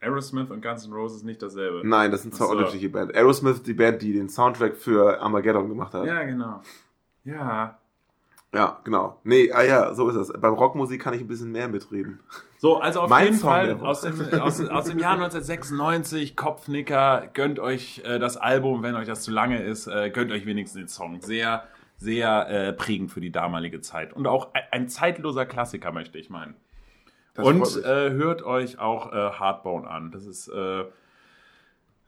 Aerosmith 0.06 0.50
und 0.50 0.62
Guns 0.62 0.86
N' 0.86 0.92
Roses 0.92 1.22
nicht 1.22 1.42
dasselbe. 1.42 1.86
Nein, 1.86 2.10
das 2.10 2.22
sind 2.22 2.34
zwei 2.34 2.46
so. 2.46 2.52
unterschiedliche 2.52 2.88
Bands. 2.90 3.14
Aerosmith 3.14 3.56
ist 3.56 3.66
die 3.66 3.74
Band, 3.74 4.00
die 4.02 4.12
den 4.12 4.28
Soundtrack 4.28 4.76
für 4.76 5.20
Armageddon 5.20 5.68
gemacht 5.68 5.92
hat. 5.94 6.06
Ja, 6.06 6.22
genau. 6.24 6.62
Ja. 7.24 7.78
Ja, 8.54 8.80
genau. 8.84 9.20
Nee, 9.24 9.52
ah 9.52 9.62
ja, 9.62 9.94
so 9.94 10.08
ist 10.08 10.16
es. 10.16 10.32
Beim 10.32 10.54
Rockmusik 10.54 11.02
kann 11.02 11.12
ich 11.12 11.20
ein 11.20 11.26
bisschen 11.26 11.52
mehr 11.52 11.68
mitreden. 11.68 12.20
So, 12.58 12.78
also 12.78 13.02
auf 13.02 13.10
Mein 13.10 13.26
jeden 13.26 13.36
Song 13.38 13.50
Fall 13.50 13.72
aus 13.80 14.00
dem, 14.00 14.18
aus, 14.40 14.60
aus 14.60 14.84
dem 14.86 14.98
Jahr 14.98 15.14
1996, 15.14 16.36
Kopfnicker, 16.36 17.28
gönnt 17.34 17.58
euch 17.58 18.00
äh, 18.04 18.18
das 18.18 18.36
Album, 18.36 18.82
wenn 18.82 18.94
euch 18.94 19.06
das 19.06 19.22
zu 19.22 19.30
lange 19.30 19.62
ist, 19.62 19.88
äh, 19.88 20.10
gönnt 20.10 20.32
euch 20.32 20.46
wenigstens 20.46 20.80
den 20.80 20.88
Song. 20.88 21.20
Sehr, 21.20 21.64
sehr 21.98 22.48
äh, 22.48 22.72
prägend 22.72 23.10
für 23.10 23.20
die 23.20 23.30
damalige 23.30 23.80
Zeit. 23.82 24.14
Und 24.14 24.26
auch 24.26 24.54
ein, 24.54 24.62
ein 24.70 24.88
zeitloser 24.88 25.44
Klassiker, 25.44 25.92
möchte 25.92 26.18
ich 26.18 26.30
meinen. 26.30 26.54
Das 27.36 27.46
Und 27.46 27.84
äh, 27.84 28.10
hört 28.10 28.42
euch 28.42 28.78
auch 28.78 29.12
äh, 29.12 29.16
Hardbone 29.32 29.88
an. 29.88 30.10
Das 30.10 30.26
ist 30.26 30.48
äh, 30.48 30.84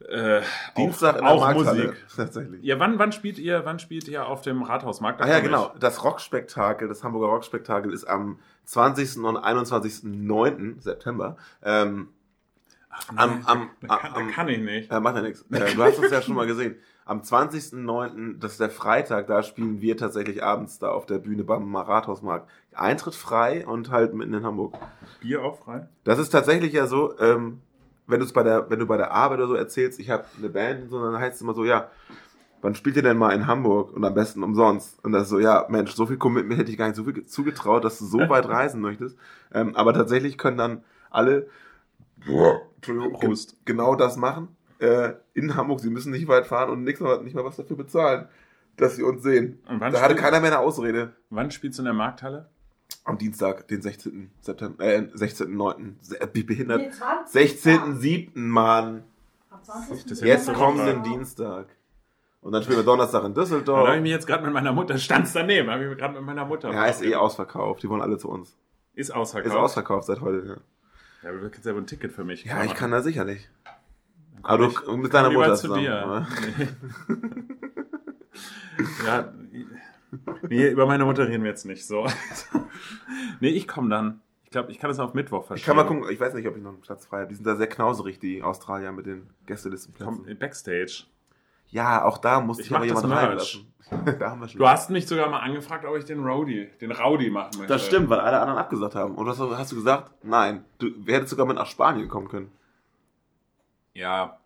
äh, 0.01 0.43
Dienstag 0.77 1.17
auch, 1.17 1.19
in 1.19 1.25
der 1.25 1.33
auch 1.33 1.41
Markthalle. 1.41 1.85
Musik. 1.89 2.07
Tatsächlich. 2.17 2.63
Ja, 2.65 2.79
wann, 2.79 2.99
wann 2.99 3.13
spielt 3.13 3.39
ihr, 3.39 3.65
wann 3.65 3.79
spielt 3.79 4.07
ihr 4.09 4.27
auf 4.27 4.43
dem 4.43 4.63
Rathausmarkt? 4.63 5.21
Da 5.21 5.25
Ah 5.25 5.29
ja, 5.29 5.35
komm 5.37 5.45
ich. 5.45 5.51
genau. 5.51 5.73
Das 5.81 6.05
Rockspektakel, 6.05 6.89
das 6.89 7.03
Hamburger 7.03 7.27
Rockspektakel 7.29 7.93
ist 7.93 8.05
am 8.05 8.39
20. 8.65 9.19
und 9.25 9.37
21.09. 9.37 10.81
September. 10.81 11.37
Ähm, 11.63 12.09
Am, 13.09 13.17
nein, 13.17 13.43
am, 13.47 13.71
da, 13.81 13.97
kann, 13.97 14.15
am, 14.15 14.31
kann 14.31 14.49
ich 14.49 14.59
nicht. 14.59 14.91
äh, 14.91 15.01
macht 15.01 15.17
ja 15.17 15.23
nichts. 15.23 15.45
Äh, 15.51 15.75
du 15.75 15.83
hast 15.83 15.99
es 15.99 16.11
ja 16.11 16.23
schon 16.23 16.35
mal 16.35 16.47
gesehen. 16.47 16.77
Am 17.05 17.21
20.09., 17.23 18.39
das 18.39 18.53
ist 18.53 18.61
der 18.61 18.71
Freitag, 18.71 19.29
da 19.29 19.43
spielen 19.43 19.81
wir 19.81 19.97
tatsächlich 19.97 20.43
abends 20.43 20.79
da 20.79 20.91
auf 20.91 21.07
der 21.07 21.19
Bühne 21.19 21.43
beim 21.43 21.75
Rathausmarkt. 21.75 22.51
Eintritt 22.75 23.15
frei 23.15 23.67
und 23.67 23.91
halt 23.91 24.13
mitten 24.13 24.35
in 24.35 24.45
Hamburg. 24.45 24.75
Bier 25.21 25.43
auch 25.43 25.59
frei? 25.59 25.89
Das 26.05 26.19
ist 26.19 26.29
tatsächlich 26.29 26.75
ja 26.75 26.87
so, 26.87 27.19
ähm, 27.19 27.63
wenn, 28.07 28.27
bei 28.33 28.43
der, 28.43 28.69
wenn 28.71 28.79
du 28.79 28.87
bei 28.87 28.97
der 28.97 29.13
Arbeit 29.13 29.39
oder 29.39 29.49
so 29.49 29.55
erzählst, 29.55 29.99
ich 30.01 30.11
habe 30.11 30.25
eine 30.37 30.49
Band, 30.51 30.83
und 30.83 30.89
so, 30.91 31.03
dann 31.03 31.19
heißt 31.19 31.37
es 31.37 31.43
immer 31.43 31.55
so, 31.55 31.65
ja, 31.65 31.91
wann 32.61 32.75
spielt 32.75 32.97
ihr 32.97 33.03
denn 33.03 33.17
mal 33.17 33.33
in 33.33 33.47
Hamburg 33.47 33.93
und 33.95 34.05
am 34.05 34.15
besten 34.15 34.43
umsonst? 34.43 35.03
Und 35.05 35.13
das 35.13 35.25
ist 35.25 35.29
so, 35.29 35.39
ja, 35.39 35.67
Mensch, 35.69 35.93
so 35.93 36.07
viel 36.07 36.17
Commitment 36.19 36.59
hätte 36.61 36.71
ich 36.71 36.79
gar 36.79 36.87
nicht 36.87 36.97
so 36.97 37.05
viel 37.05 37.25
zugetraut, 37.25 37.85
dass 37.85 37.99
du 37.99 38.05
so 38.05 38.19
weit 38.29 38.49
reisen 38.49 38.81
möchtest. 38.81 39.17
Ähm, 39.53 39.77
aber 39.77 39.95
tatsächlich 39.95 40.39
können 40.39 40.57
dann 40.59 40.85
alle 41.11 41.49
Entschuldigung, 42.27 43.19
ge- 43.19 43.29
Prost. 43.29 43.57
genau 43.65 43.95
das 43.95 44.17
machen. 44.17 44.49
Äh, 44.79 45.13
in 45.35 45.57
Hamburg, 45.57 45.81
sie 45.81 45.91
müssen 45.91 46.13
nicht 46.13 46.29
weit 46.29 46.47
fahren 46.47 46.71
und 46.71 46.85
nichts 46.85 47.01
mal, 47.01 47.23
nicht 47.23 47.35
mal 47.35 47.45
was 47.45 47.57
dafür 47.57 47.77
bezahlen, 47.77 48.29
dass 48.77 48.97
sie 48.97 49.03
uns 49.03 49.23
sehen. 49.23 49.59
Und 49.69 49.81
wann, 49.81 49.93
Da 49.93 50.01
hatte 50.01 50.15
keiner 50.15 50.41
mehr 50.41 50.51
eine 50.53 50.61
Ausrede. 50.61 51.15
wann 51.31 51.51
spielst 51.51 51.79
du 51.79 51.83
in 51.83 51.87
der 51.87 51.95
Markthalle? 51.95 52.49
Am 53.05 53.19
Dienstag, 53.19 53.67
den 53.69 53.83
16. 53.83 54.31
September, 54.41 54.85
äh, 54.85 55.09
16.9. 55.15 55.97
Se- 56.01 56.19
Wie 56.33 56.43
behindert. 56.45 56.81
Nee, 56.81 56.91
20. 56.91 57.33
16.7. 57.35 58.31
Mann. 58.49 59.03
Am 59.51 59.63
20. 59.65 60.03
Das 60.05 60.13
ist 60.13 60.21
ja 60.21 60.27
Jetzt 60.29 60.53
kommenden. 60.55 61.03
Dienstag. 61.03 61.67
Und 62.41 62.53
dann 62.53 62.63
spielen 62.63 62.79
wir 62.79 62.85
Donnerstag 62.85 63.25
in 63.25 63.35
Da 63.35 63.41
habe 63.41 63.51
Düsseldorf. 63.51 63.95
ich 63.97 64.01
mich 64.03 64.11
jetzt 64.13 64.27
gerade 64.27 64.45
mit 64.45 64.53
meiner 64.53 64.73
Mutter, 64.73 64.97
stand's 64.97 65.33
daneben, 65.33 65.69
habe 65.71 65.83
ich 65.85 65.89
mich 65.91 65.99
gerade 65.99 66.15
mit 66.15 66.23
meiner 66.23 66.45
Mutter. 66.45 66.73
Ja, 66.73 66.87
ist 66.87 67.03
eh 67.03 67.15
ausverkauft. 67.17 67.83
Die 67.83 67.89
wollen 67.89 68.01
alle 68.01 68.17
zu 68.17 68.29
uns. 68.31 68.57
Ist 68.95 69.11
ausverkauft. 69.11 69.55
Ist 69.55 69.59
ausverkauft 69.61 70.07
seit 70.07 70.21
heute. 70.21 70.47
Ja, 70.47 70.57
du 71.23 71.51
kannst 71.51 71.67
ja 71.67 71.75
wohl 71.75 71.83
ein 71.83 71.87
Ticket 71.87 72.13
für 72.13 72.25
mich. 72.25 72.45
Ja, 72.45 72.59
ja 72.59 72.65
ich 72.65 72.75
kann 72.75 72.91
da 72.91 73.03
sicherlich. 73.03 73.49
Komm 74.43 74.45
Aber 74.45 74.67
ich- 74.69 74.79
du 74.79 74.97
mit 74.97 75.03
komm 75.03 75.11
deiner 75.11 75.31
Mutter 75.31 75.55
zu 75.57 75.69
zusammen. 75.69 75.83
dir. 75.83 76.27
ja, 79.07 79.33
nee, 80.49 80.69
über 80.71 80.87
meine 80.87 81.05
Mutter 81.05 81.29
reden 81.29 81.43
wir 81.43 81.51
jetzt 81.51 81.67
nicht 81.67 81.87
so. 81.87 82.07
nee, 83.41 83.51
ich 83.51 83.69
komme 83.69 83.91
dann. 83.91 84.21
Ich 84.45 84.51
glaube, 84.51 84.71
ich 84.73 84.79
kann 84.79 84.89
das 84.89 84.99
auf 84.99 85.13
Mittwoch 85.13 85.43
Ich 85.43 85.47
verschieben. 85.49 85.67
kann 85.67 85.77
mal 85.77 85.85
gucken, 85.87 86.05
ich 86.11 86.19
weiß 86.19 86.33
nicht, 86.35 86.49
ob 86.49 86.57
ich 86.57 86.63
noch 86.63 86.71
einen 86.73 86.81
Platz 86.81 87.05
frei 87.05 87.19
habe. 87.21 87.29
Die 87.29 87.35
sind 87.35 87.47
da 87.47 87.55
sehr 87.57 87.67
knauserig, 87.67 88.19
die 88.19 88.43
Australier 88.43 88.93
mit 88.93 89.05
den 89.05 89.29
Gästelistenplätzen. 89.45 90.25
Komm, 90.25 90.39
Backstage. 90.39 91.05
Ja, 91.71 92.05
auch 92.05 92.19
da 92.19 92.41
musste 92.41 92.63
Ich 92.63 92.71
ich, 92.71 92.75
aber 92.77 92.85
mach 92.87 92.93
das 92.95 93.03
jemand 93.03 93.15
Merch. 93.15 93.29
reinlassen. 93.29 93.65
Du 94.59 94.69
hast 94.69 94.91
mich 94.91 95.07
sogar 95.07 95.31
mal 95.31 95.39
angefragt, 95.41 95.87
ob 95.87 95.97
ich 95.97 96.05
den 96.05 96.23
Rowdy, 96.23 96.69
den 96.79 96.93
Rowdy 96.93 97.31
machen 97.31 97.53
möchte. 97.57 97.73
das 97.73 97.87
stimmt, 97.87 98.11
weil 98.11 98.21
alle 98.21 98.39
anderen 98.39 98.59
abgesagt 98.59 98.95
haben. 98.95 99.15
Und 99.15 99.27
was 99.27 99.39
hast 99.39 99.73
du 99.73 99.77
gesagt? 99.77 100.11
Nein. 100.23 100.65
Du 100.79 100.89
hättest 101.07 101.31
sogar 101.31 101.47
mit 101.47 101.57
nach 101.57 101.67
Spanien 101.67 102.07
kommen 102.09 102.29
können. 102.29 102.53
Ja. 103.95 104.39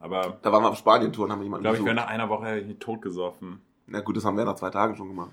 Aber 0.00 0.38
Da 0.40 0.50
waren 0.52 0.62
wir 0.62 0.70
auf 0.70 0.78
Spanien-Tour 0.78 1.26
und 1.26 1.32
haben 1.32 1.42
jemanden 1.42 1.66
ich 1.66 1.70
glaube, 1.70 1.76
ich 1.78 1.84
wäre 1.84 1.94
besucht. 1.94 2.06
nach 2.06 2.12
einer 2.14 2.28
Woche 2.30 2.62
nicht 2.64 2.80
totgesoffen. 2.80 3.60
Na 3.86 4.00
gut, 4.00 4.16
das 4.16 4.24
haben 4.24 4.36
wir 4.38 4.44
nach 4.46 4.54
zwei 4.54 4.70
Tagen 4.70 4.96
schon 4.96 5.08
gemacht. 5.08 5.32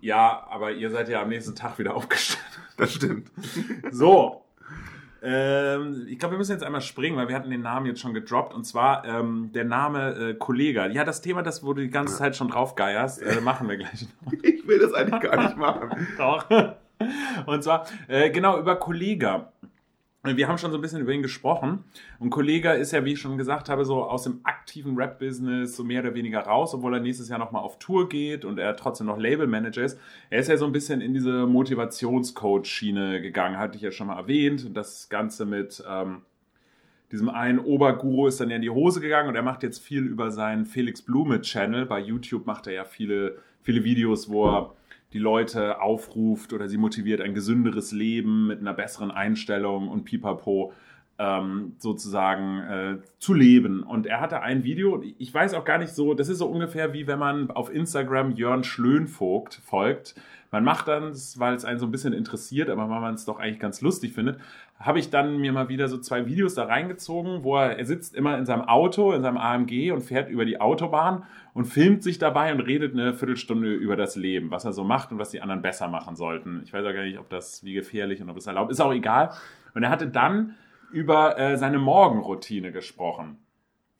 Ja, 0.00 0.46
aber 0.50 0.72
ihr 0.72 0.90
seid 0.90 1.08
ja 1.08 1.22
am 1.22 1.28
nächsten 1.28 1.54
Tag 1.54 1.78
wieder 1.78 1.94
aufgestanden. 1.96 2.48
Das 2.76 2.94
stimmt. 2.94 3.30
So. 3.92 4.44
Ähm, 5.22 6.06
ich 6.08 6.18
glaube, 6.18 6.34
wir 6.34 6.38
müssen 6.38 6.52
jetzt 6.52 6.64
einmal 6.64 6.80
springen, 6.80 7.16
weil 7.16 7.28
wir 7.28 7.34
hatten 7.34 7.50
den 7.50 7.62
Namen 7.62 7.86
jetzt 7.86 8.00
schon 8.00 8.14
gedroppt. 8.14 8.54
Und 8.54 8.64
zwar 8.64 9.04
ähm, 9.04 9.50
der 9.52 9.64
Name 9.64 10.30
äh, 10.30 10.34
Kollega. 10.34 10.86
Ja, 10.86 11.04
das 11.04 11.20
Thema, 11.20 11.42
das 11.42 11.64
wo 11.64 11.72
du 11.72 11.82
die 11.82 11.90
ganze 11.90 12.16
Zeit 12.16 12.36
schon 12.36 12.48
drauf 12.48 12.74
geierst, 12.74 13.22
äh, 13.22 13.40
machen 13.42 13.68
wir 13.68 13.76
gleich 13.76 14.02
noch. 14.02 14.32
Ich 14.42 14.66
will 14.66 14.78
das 14.78 14.92
eigentlich 14.92 15.20
gar 15.20 15.42
nicht 15.42 15.56
machen. 15.56 16.08
Doch. 16.18 16.46
Und 17.46 17.62
zwar, 17.62 17.86
äh, 18.08 18.30
genau, 18.30 18.58
über 18.58 18.76
Kollega. 18.76 19.52
Wir 20.22 20.48
haben 20.48 20.58
schon 20.58 20.70
so 20.70 20.76
ein 20.76 20.82
bisschen 20.82 21.00
über 21.00 21.12
ihn 21.12 21.22
gesprochen. 21.22 21.84
Und 22.18 22.28
Kollega 22.28 22.72
ist 22.72 22.92
ja, 22.92 23.06
wie 23.06 23.14
ich 23.14 23.20
schon 23.20 23.38
gesagt 23.38 23.70
habe, 23.70 23.86
so 23.86 24.04
aus 24.04 24.24
dem 24.24 24.40
aktiven 24.42 24.94
Rap-Business 24.96 25.74
so 25.74 25.82
mehr 25.82 26.02
oder 26.02 26.14
weniger 26.14 26.40
raus, 26.40 26.74
obwohl 26.74 26.92
er 26.92 27.00
nächstes 27.00 27.30
Jahr 27.30 27.38
nochmal 27.38 27.62
auf 27.62 27.78
Tour 27.78 28.06
geht 28.06 28.44
und 28.44 28.58
er 28.58 28.76
trotzdem 28.76 29.06
noch 29.06 29.16
Label-Manager 29.16 29.82
ist. 29.82 29.98
Er 30.28 30.40
ist 30.40 30.48
ja 30.48 30.58
so 30.58 30.66
ein 30.66 30.72
bisschen 30.72 31.00
in 31.00 31.14
diese 31.14 31.46
Motivationscoach-Schiene 31.46 33.22
gegangen, 33.22 33.56
hatte 33.58 33.76
ich 33.76 33.82
ja 33.82 33.90
schon 33.90 34.08
mal 34.08 34.18
erwähnt. 34.18 34.66
Und 34.66 34.74
das 34.74 35.08
Ganze 35.08 35.46
mit 35.46 35.82
ähm, 35.88 36.20
diesem 37.10 37.30
einen 37.30 37.58
Oberguru 37.58 38.26
ist 38.26 38.40
dann 38.40 38.50
ja 38.50 38.56
in 38.56 38.62
die 38.62 38.68
Hose 38.68 39.00
gegangen 39.00 39.30
und 39.30 39.36
er 39.36 39.42
macht 39.42 39.62
jetzt 39.62 39.82
viel 39.82 40.04
über 40.04 40.30
seinen 40.30 40.66
Felix 40.66 41.00
Blume-Channel. 41.00 41.86
Bei 41.86 41.98
YouTube 41.98 42.44
macht 42.44 42.66
er 42.66 42.74
ja 42.74 42.84
viele, 42.84 43.38
viele 43.62 43.84
Videos, 43.84 44.28
wo 44.28 44.48
er 44.48 44.74
die 45.12 45.18
Leute 45.18 45.80
aufruft 45.80 46.52
oder 46.52 46.68
sie 46.68 46.78
motiviert, 46.78 47.20
ein 47.20 47.34
gesünderes 47.34 47.92
Leben 47.92 48.46
mit 48.46 48.60
einer 48.60 48.74
besseren 48.74 49.10
Einstellung 49.10 49.88
und 49.88 50.04
pipapo 50.04 50.72
ähm, 51.20 51.74
sozusagen 51.78 52.60
äh, 52.60 52.96
zu 53.18 53.34
leben. 53.34 53.82
Und 53.82 54.06
er 54.06 54.20
hatte 54.20 54.40
ein 54.40 54.64
Video, 54.64 55.04
ich 55.18 55.32
weiß 55.32 55.52
auch 55.52 55.66
gar 55.66 55.76
nicht 55.76 55.92
so, 55.92 56.14
das 56.14 56.30
ist 56.30 56.38
so 56.38 56.46
ungefähr 56.46 56.94
wie 56.94 57.06
wenn 57.06 57.18
man 57.18 57.50
auf 57.50 57.72
Instagram 57.72 58.32
Jörn 58.32 58.64
Schlönvogt 58.64 59.60
folgt. 59.62 60.14
Man 60.50 60.64
macht 60.64 60.88
dann, 60.88 61.12
weil 61.36 61.54
es 61.54 61.64
einen 61.64 61.78
so 61.78 61.86
ein 61.86 61.92
bisschen 61.92 62.14
interessiert, 62.14 62.70
aber 62.70 62.88
weil 62.88 63.00
man 63.00 63.14
es 63.14 63.26
doch 63.26 63.38
eigentlich 63.38 63.60
ganz 63.60 63.82
lustig 63.82 64.14
findet, 64.14 64.40
habe 64.80 64.98
ich 64.98 65.10
dann 65.10 65.38
mir 65.38 65.52
mal 65.52 65.68
wieder 65.68 65.88
so 65.88 65.98
zwei 65.98 66.26
Videos 66.26 66.54
da 66.54 66.64
reingezogen, 66.64 67.44
wo 67.44 67.56
er, 67.56 67.78
er 67.78 67.84
sitzt 67.84 68.16
immer 68.16 68.38
in 68.38 68.46
seinem 68.46 68.62
Auto, 68.62 69.12
in 69.12 69.22
seinem 69.22 69.36
AMG 69.36 69.92
und 69.92 70.00
fährt 70.00 70.30
über 70.30 70.46
die 70.46 70.58
Autobahn 70.58 71.24
und 71.52 71.66
filmt 71.66 72.02
sich 72.02 72.18
dabei 72.18 72.50
und 72.52 72.60
redet 72.60 72.94
eine 72.94 73.12
Viertelstunde 73.12 73.74
über 73.74 73.94
das 73.94 74.16
Leben, 74.16 74.50
was 74.50 74.64
er 74.64 74.72
so 74.72 74.84
macht 74.84 75.12
und 75.12 75.18
was 75.18 75.30
die 75.30 75.42
anderen 75.42 75.60
besser 75.60 75.86
machen 75.86 76.16
sollten. 76.16 76.62
Ich 76.64 76.72
weiß 76.72 76.84
auch 76.86 76.94
gar 76.94 77.04
nicht, 77.04 77.18
ob 77.18 77.28
das 77.28 77.62
wie 77.62 77.74
gefährlich 77.74 78.22
und 78.22 78.30
ob 78.30 78.38
es 78.38 78.46
erlaubt 78.46 78.72
ist, 78.72 78.80
auch 78.80 78.94
egal. 78.94 79.32
Und 79.74 79.82
er 79.82 79.90
hatte 79.90 80.08
dann 80.08 80.54
über 80.92 81.38
äh, 81.38 81.56
seine 81.56 81.78
Morgenroutine 81.78 82.72
gesprochen. 82.72 83.38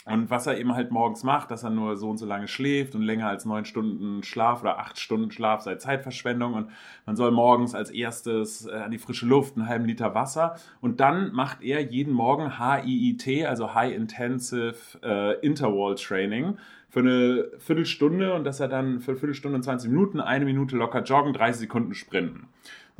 Und 0.06 0.30
was 0.30 0.46
er 0.46 0.58
eben 0.58 0.74
halt 0.74 0.90
morgens 0.90 1.24
macht, 1.24 1.50
dass 1.50 1.62
er 1.62 1.68
nur 1.68 1.96
so 1.96 2.08
und 2.08 2.16
so 2.16 2.24
lange 2.24 2.48
schläft 2.48 2.94
und 2.94 3.02
länger 3.02 3.28
als 3.28 3.44
neun 3.44 3.66
Stunden 3.66 4.22
Schlaf 4.22 4.62
oder 4.62 4.78
acht 4.78 4.98
Stunden 4.98 5.30
Schlaf 5.30 5.60
sei 5.60 5.74
Zeitverschwendung 5.74 6.54
und 6.54 6.70
man 7.04 7.16
soll 7.16 7.30
morgens 7.30 7.74
als 7.74 7.90
erstes 7.90 8.66
äh, 8.66 8.72
an 8.72 8.90
die 8.90 8.98
frische 8.98 9.26
Luft 9.26 9.56
einen 9.56 9.68
halben 9.68 9.84
Liter 9.84 10.14
Wasser 10.14 10.56
und 10.80 11.00
dann 11.00 11.32
macht 11.32 11.62
er 11.62 11.82
jeden 11.82 12.14
Morgen 12.14 12.58
HIIT, 12.58 13.46
also 13.46 13.74
High 13.74 13.94
Intensive 13.94 14.74
äh, 15.02 15.38
Interval 15.46 15.94
Training 15.96 16.56
für 16.88 17.00
eine 17.00 17.44
Viertelstunde 17.58 18.32
und 18.32 18.44
dass 18.44 18.58
er 18.58 18.68
dann 18.68 19.00
für 19.00 19.12
eine 19.12 19.20
Viertelstunde 19.20 19.56
und 19.56 19.62
20 19.62 19.90
Minuten, 19.90 20.20
eine 20.20 20.46
Minute 20.46 20.76
locker 20.76 21.02
joggen, 21.02 21.34
30 21.34 21.60
Sekunden 21.60 21.94
sprinten. 21.94 22.48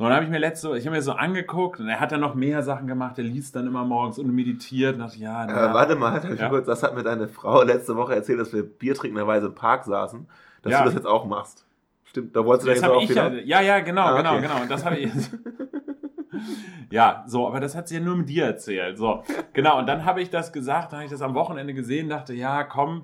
So, 0.01 0.05
dann 0.07 0.15
habe 0.15 0.25
ich 0.25 0.31
mir 0.31 0.39
letzte, 0.39 0.75
ich 0.79 0.87
habe 0.87 0.95
mir 0.95 1.01
so 1.03 1.11
angeguckt 1.11 1.79
und 1.79 1.87
er 1.87 1.99
hat 1.99 2.11
dann 2.11 2.21
noch 2.21 2.33
mehr 2.33 2.63
Sachen 2.63 2.87
gemacht. 2.87 3.19
Er 3.19 3.23
liest 3.23 3.55
dann 3.55 3.67
immer 3.67 3.85
morgens 3.85 4.17
und 4.17 4.33
meditiert. 4.33 4.95
Und 4.95 5.01
dachte, 5.01 5.19
ja, 5.19 5.45
na, 5.45 5.69
Äh, 5.69 5.73
warte 5.75 5.95
mal, 5.95 6.19
Ja. 6.39 6.49
kurz, 6.49 6.65
das 6.65 6.81
hat 6.81 6.95
mir 6.95 7.03
deine 7.03 7.27
Frau 7.27 7.61
letzte 7.61 7.95
Woche 7.95 8.15
erzählt, 8.15 8.39
dass 8.39 8.51
wir 8.51 8.63
biertrinkenderweise 8.63 9.45
im 9.45 9.53
Park 9.53 9.83
saßen, 9.83 10.25
dass 10.63 10.71
Ja. 10.71 10.79
du 10.79 10.85
das 10.85 10.95
jetzt 10.95 11.05
auch 11.05 11.25
machst. 11.25 11.67
Stimmt, 12.05 12.35
da 12.35 12.43
wolltest 12.43 12.65
du 12.67 12.71
das 12.71 12.81
jetzt 12.81 12.89
auch 12.89 12.99
ich 13.03 13.09
wieder. 13.11 13.31
ja, 13.43 13.61
ja, 13.61 13.61
ja, 13.61 13.79
genau, 13.81 14.01
Ah, 14.07 14.17
genau, 14.17 14.31
okay. 14.37 14.41
genau. 14.41 14.61
Und 14.63 14.71
das 14.71 14.83
habe 14.83 14.97
ich. 14.97 15.11
ja, 16.89 17.23
so, 17.27 17.47
aber 17.47 17.59
das 17.59 17.75
hat 17.75 17.87
sie 17.87 17.95
ja 17.97 18.01
nur 18.01 18.15
mit 18.15 18.27
dir 18.27 18.45
erzählt. 18.45 18.97
So, 18.97 19.23
genau. 19.53 19.77
Und 19.77 19.85
dann 19.87 20.03
habe 20.05 20.19
ich 20.21 20.31
das 20.31 20.51
gesagt, 20.51 20.93
dann 20.93 20.97
habe 20.97 21.05
ich 21.05 21.11
das 21.11 21.21
am 21.21 21.35
Wochenende 21.35 21.75
gesehen, 21.75 22.09
dachte, 22.09 22.33
ja, 22.33 22.63
komm, 22.63 23.03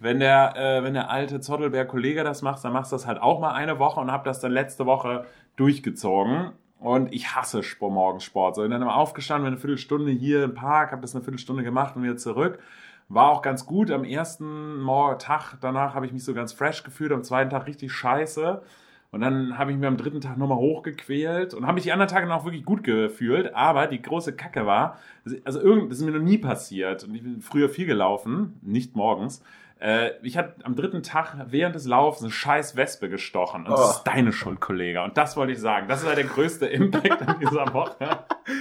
wenn 0.00 0.20
der, 0.20 0.56
äh, 0.56 0.82
wenn 0.84 0.94
der 0.94 1.10
alte 1.10 1.40
Zottelberg-Kollege 1.40 2.24
das 2.24 2.42
macht, 2.42 2.64
dann 2.64 2.72
machst 2.72 2.92
du 2.92 2.96
das 2.96 3.06
halt 3.06 3.20
auch 3.20 3.40
mal 3.40 3.52
eine 3.52 3.78
Woche 3.78 4.00
und 4.00 4.12
habe 4.12 4.24
das 4.24 4.40
dann 4.40 4.52
letzte 4.52 4.86
Woche 4.86 5.24
durchgezogen. 5.56 6.52
Und 6.78 7.12
ich 7.12 7.34
hasse 7.34 7.64
Sport, 7.64 7.92
Morgensport. 7.92 8.54
So, 8.54 8.62
und 8.62 8.70
dann 8.70 8.82
immer 8.82 8.96
aufgestanden, 8.96 9.44
bin 9.44 9.52
eine 9.54 9.60
Viertelstunde 9.60 10.12
hier 10.12 10.44
im 10.44 10.54
Park, 10.54 10.92
habe 10.92 11.02
das 11.02 11.14
eine 11.14 11.24
Viertelstunde 11.24 11.64
gemacht 11.64 11.96
und 11.96 12.04
wieder 12.04 12.16
zurück. 12.16 12.60
War 13.08 13.30
auch 13.30 13.42
ganz 13.42 13.66
gut. 13.66 13.90
Am 13.90 14.04
ersten 14.04 14.86
Tag 15.18 15.56
danach 15.60 15.94
habe 15.94 16.06
ich 16.06 16.12
mich 16.12 16.22
so 16.24 16.34
ganz 16.34 16.52
fresh 16.52 16.84
gefühlt, 16.84 17.10
am 17.10 17.24
zweiten 17.24 17.50
Tag 17.50 17.66
richtig 17.66 17.92
scheiße. 17.92 18.62
Und 19.10 19.22
dann 19.22 19.56
habe 19.56 19.72
ich 19.72 19.78
mir 19.78 19.88
am 19.88 19.96
dritten 19.96 20.20
Tag 20.20 20.36
nochmal 20.36 20.58
hochgequält 20.58 21.54
und 21.54 21.64
habe 21.64 21.76
mich 21.76 21.84
die 21.84 21.92
anderen 21.92 22.10
Tage 22.10 22.26
noch 22.26 22.44
wirklich 22.44 22.64
gut 22.64 22.84
gefühlt. 22.84 23.54
Aber 23.54 23.86
die 23.86 24.02
große 24.02 24.36
Kacke 24.36 24.66
war, 24.66 24.98
also 25.44 25.60
irgend, 25.60 25.90
das 25.90 25.98
ist 25.98 26.04
mir 26.04 26.12
noch 26.12 26.22
nie 26.22 26.38
passiert. 26.38 27.04
Und 27.04 27.14
ich 27.14 27.22
bin 27.22 27.40
früher 27.40 27.70
viel 27.70 27.86
gelaufen, 27.86 28.60
nicht 28.62 28.94
morgens. 28.94 29.42
Äh, 29.80 30.10
ich 30.22 30.36
hatte 30.36 30.54
am 30.64 30.74
dritten 30.74 31.02
Tag 31.02 31.36
während 31.48 31.74
des 31.76 31.86
Laufs 31.86 32.20
eine 32.22 32.30
scheiß 32.32 32.74
Wespe 32.76 33.08
gestochen. 33.08 33.64
Und 33.66 33.70
das 33.70 33.80
Oh. 33.80 33.90
ist 33.90 34.04
deine 34.04 34.32
Schuld, 34.32 34.60
Kollege. 34.60 35.02
Und 35.02 35.16
das 35.16 35.36
wollte 35.36 35.52
ich 35.52 35.60
sagen. 35.60 35.86
Das 35.88 36.02
ist 36.02 36.08
ja 36.08 36.14
der 36.14 36.24
größte 36.24 36.66
Impact 36.66 37.22
an 37.22 37.36
dieser 37.40 37.72
Woche. 37.72 37.96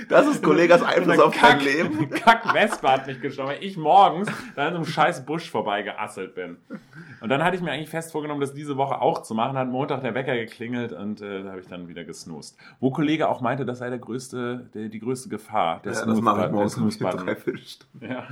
Das 0.10 0.28
ist 0.28 0.44
Kollegas 0.44 0.84
Einfluss 0.84 1.18
auf 1.18 1.34
dein 1.34 1.60
Kack- 1.60 1.64
Leben. 1.64 2.10
Kack 2.10 2.54
Wespe 2.54 2.92
hat 2.92 3.08
mich 3.08 3.22
gestochen, 3.22 3.52
weil 3.52 3.64
ich 3.64 3.78
morgens 3.78 4.30
da 4.54 4.68
in 4.68 4.74
so 4.74 4.78
einem 4.80 4.86
scheiß 4.86 5.26
Busch 5.26 5.50
vorbeigeasselt 5.50 6.36
bin. 6.36 6.58
Und 7.22 7.30
dann 7.30 7.42
hatte 7.42 7.56
ich 7.56 7.62
mir 7.62 7.72
eigentlich 7.72 7.90
fest 7.90 8.12
vorgenommen, 8.12 8.42
das 8.42 8.54
diese 8.54 8.76
Woche 8.76 9.00
auch 9.00 9.24
zu 9.24 9.34
machen. 9.34 9.58
Hat 9.58 9.70
Montag 9.70 10.02
der 10.02 10.14
Wecker 10.14 10.36
geklingelt 10.36 10.92
und 10.92 11.22
äh, 11.22 11.42
da 11.44 11.52
habe 11.52 11.62
ich 11.62 11.68
dann 11.68 11.88
wieder 11.88 12.04
gesnoost. 12.04 12.58
Wo 12.82 12.92
Kollege 12.92 13.30
auch 13.30 13.40
meinte, 13.40 13.66
das 13.66 13.80
sei 13.80 13.90
der 13.90 14.00
größte, 14.00 14.70
der, 14.74 14.90
die 14.90 15.00
größte 15.00 15.30
Gefahr. 15.30 15.80
Der 15.86 15.94
Ja, 15.94 16.06
das 16.06 16.20
mache 16.22 16.46
ich 16.48 16.52
morgens 16.52 16.76
um 16.78 16.90
drei. 16.90 17.38
Ja. 18.02 18.24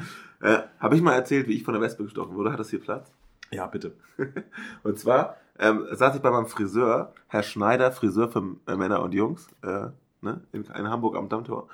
Äh, 0.45 0.63
Habe 0.79 0.95
ich 0.95 1.01
mal 1.01 1.13
erzählt, 1.13 1.47
wie 1.47 1.53
ich 1.55 1.63
von 1.63 1.73
der 1.73 1.81
Wespe 1.81 2.03
gestochen 2.03 2.35
wurde? 2.35 2.51
Hat 2.51 2.59
das 2.59 2.69
hier 2.69 2.79
Platz? 2.81 3.11
ja, 3.51 3.67
bitte. 3.67 3.93
Und 4.83 4.99
zwar 4.99 5.37
ähm, 5.59 5.85
saß 5.91 6.15
ich 6.15 6.21
bei 6.21 6.31
meinem 6.31 6.47
Friseur, 6.47 7.13
Herr 7.27 7.43
Schneider, 7.43 7.91
Friseur 7.91 8.29
für 8.29 8.55
äh, 8.67 8.75
Männer 8.75 9.01
und 9.01 9.13
Jungs, 9.13 9.47
äh, 9.63 9.87
ne, 10.21 10.41
in, 10.51 10.63
in 10.65 10.89
Hamburg 10.89 11.15
am 11.15 11.29
Dammtor. 11.29 11.67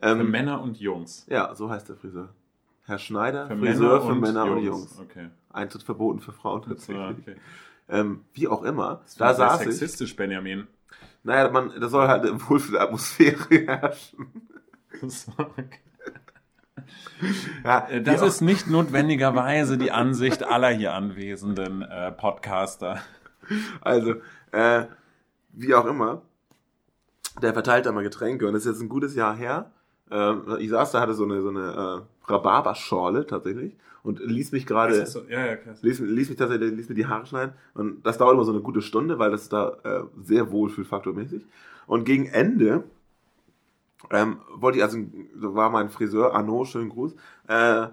Für 0.00 0.06
Ähm, 0.08 0.30
Männer 0.30 0.62
und 0.62 0.78
Jungs. 0.80 1.26
ja, 1.28 1.54
so 1.54 1.68
heißt 1.68 1.88
der 1.88 1.96
Friseur. 1.96 2.30
Herr 2.84 2.98
Schneider, 2.98 3.48
Für 3.48 3.58
Friseur 3.58 4.00
für 4.02 4.14
Männer 4.14 4.44
und 4.50 4.62
Jungs. 4.62 4.98
Okay. 5.00 5.28
Eintritt 5.52 5.82
verboten 5.82 6.20
für 6.20 6.32
Frauen 6.32 6.62
tatsächlich. 6.62 7.18
okay. 7.18 7.36
Ähm, 7.88 8.24
wie 8.32 8.48
auch 8.48 8.62
immer, 8.62 9.00
Das 9.04 9.16
da 9.16 9.34
saß 9.34 9.60
ich. 9.62 9.66
sexistisch, 9.76 10.16
Benjamin. 10.16 10.66
Naja, 11.22 11.50
man, 11.50 11.72
da 11.80 11.88
soll 11.88 12.06
halt 12.08 12.24
eine 12.24 12.40
Wohlfühlatmosphäre 12.48 13.66
herrschen. 13.66 14.48
Ja, 17.64 17.88
Äh, 17.88 18.02
Das 18.02 18.22
ist 18.22 18.40
nicht 18.40 18.68
notwendigerweise 18.68 19.78
die 19.78 19.90
Ansicht 19.90 20.42
aller 20.44 20.68
hier 20.70 20.94
anwesenden 20.94 21.82
äh, 21.82 22.12
Podcaster. 22.12 23.00
Also, 23.80 24.16
äh, 24.52 24.84
wie 25.52 25.74
auch 25.74 25.86
immer, 25.86 26.22
der 27.40 27.52
verteilt 27.52 27.86
da 27.86 27.92
mal 27.92 28.02
Getränke 28.02 28.46
und 28.46 28.54
das 28.54 28.64
ist 28.66 28.72
jetzt 28.72 28.82
ein 28.82 28.88
gutes 28.88 29.14
Jahr 29.14 29.34
her. 29.36 29.70
Ähm, 30.10 30.42
ich 30.58 30.70
saß 30.70 30.92
da, 30.92 31.00
hatte 31.00 31.14
so 31.14 31.24
eine, 31.24 31.40
so 31.42 31.48
eine 31.48 32.04
äh, 32.26 32.30
Rhabarberschorle 32.32 33.26
tatsächlich 33.26 33.76
und 34.02 34.20
ließ 34.20 34.52
mich 34.52 34.66
gerade, 34.66 35.04
so, 35.06 35.22
ja, 35.28 35.44
ja, 35.46 35.56
ließ, 35.82 36.00
ließ 36.00 36.28
mich 36.28 36.38
tatsächlich, 36.38 36.72
ließ 36.72 36.88
mir 36.88 36.94
die 36.94 37.06
Haare 37.06 37.26
schneiden 37.26 37.54
und 37.74 38.04
das 38.06 38.18
dauert 38.18 38.34
immer 38.34 38.44
so 38.44 38.52
eine 38.52 38.60
gute 38.60 38.82
Stunde, 38.82 39.18
weil 39.18 39.30
das 39.30 39.42
ist 39.42 39.52
da 39.52 39.76
äh, 39.84 40.02
sehr 40.22 40.50
wohlfühlfaktormäßig. 40.50 41.44
Und 41.86 42.04
gegen 42.04 42.26
Ende 42.26 42.84
ähm, 44.10 44.38
wollte 44.54 44.78
ich, 44.78 44.84
also 44.84 44.98
so 45.38 45.54
war 45.54 45.70
mein 45.70 45.88
Friseur, 45.90 46.34
Arnaud, 46.34 46.68
schönen 46.68 46.90
Gruß, 46.90 47.14
äh, 47.48 47.86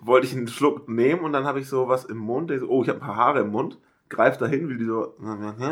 wollte 0.00 0.26
ich 0.26 0.34
einen 0.34 0.48
Schluck 0.48 0.88
nehmen 0.88 1.20
und 1.22 1.32
dann 1.32 1.44
habe 1.44 1.60
ich 1.60 1.68
so 1.68 1.88
was 1.88 2.04
im 2.06 2.16
Mund, 2.18 2.50
ich 2.50 2.60
so, 2.60 2.68
oh, 2.68 2.82
ich 2.82 2.88
habe 2.88 2.98
ein 3.00 3.06
paar 3.06 3.16
Haare 3.16 3.40
im 3.40 3.50
Mund, 3.50 3.78
greif 4.08 4.38
dahin, 4.38 4.68
will 4.68 4.78
die 4.78 4.84
so, 4.86 5.14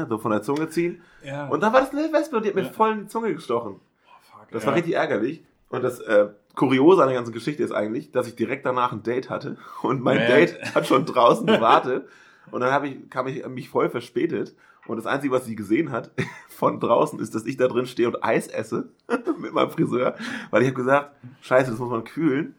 so 0.09 0.19
von 0.19 0.31
der 0.31 0.43
Zunge 0.43 0.69
ziehen 0.69 1.01
Ja. 1.25 1.49
und 1.49 1.63
dann 1.63 1.73
war 1.73 1.81
das 1.81 1.91
eine 1.91 2.13
Wespe 2.13 2.37
und 2.37 2.45
die 2.45 2.49
hat 2.51 2.55
mir 2.57 2.63
Ja. 2.63 2.71
voll 2.73 2.93
in 2.93 3.01
die 3.01 3.07
Zunge 3.09 3.35
gestochen. 3.35 3.77
Oh, 3.77 4.39
Das 4.53 4.63
ja. 4.63 4.69
war 4.69 4.77
richtig 4.77 4.95
ärgerlich. 4.95 5.43
Und 5.71 5.83
das 5.83 6.01
äh, 6.01 6.29
Kuriose 6.55 7.03
an 7.03 7.09
der 7.09 7.17
ganzen 7.19 7.33
Geschichte 7.35 7.63
ist 7.63 7.73
eigentlich, 7.73 8.11
dass 8.11 8.27
ich 8.27 8.35
direkt 8.37 8.65
danach 8.65 8.93
ein 8.93 9.03
Date 9.03 9.29
hatte 9.29 9.59
und 9.83 10.03
mein 10.03 10.17
Nee. 10.19 10.27
Date 10.29 10.75
hat 10.75 10.87
schon 10.87 11.05
draußen 11.05 11.47
gewartet 11.47 12.07
und 12.51 12.61
dann 12.61 12.71
habe 12.73 12.89
ich, 12.89 13.11
kam 13.11 13.27
ich 13.27 13.47
mich 13.49 13.69
voll 13.69 13.91
verspätet 13.91 14.55
und 14.89 14.97
das 14.97 15.07
Einzige, 15.07 15.33
was 15.33 15.45
sie 15.45 15.55
gesehen 15.57 15.93
hat 15.93 16.11
von 16.49 16.81
draußen, 16.81 17.19
ist, 17.21 17.35
dass 17.35 17.47
ich 17.47 17.57
da 17.57 17.69
drin 17.69 17.87
stehe 17.87 18.09
und 18.09 18.23
Eis 18.25 18.49
esse 18.49 18.89
mit 19.39 19.53
meinem 19.53 19.71
Friseur, 19.71 20.17
weil 20.51 20.63
ich 20.63 20.69
habe 20.69 20.77
gesagt, 20.77 21.15
scheiße, 21.43 21.71
das 21.71 21.79
muss 21.79 21.91
man 21.91 22.05
kühlen. 22.05 22.55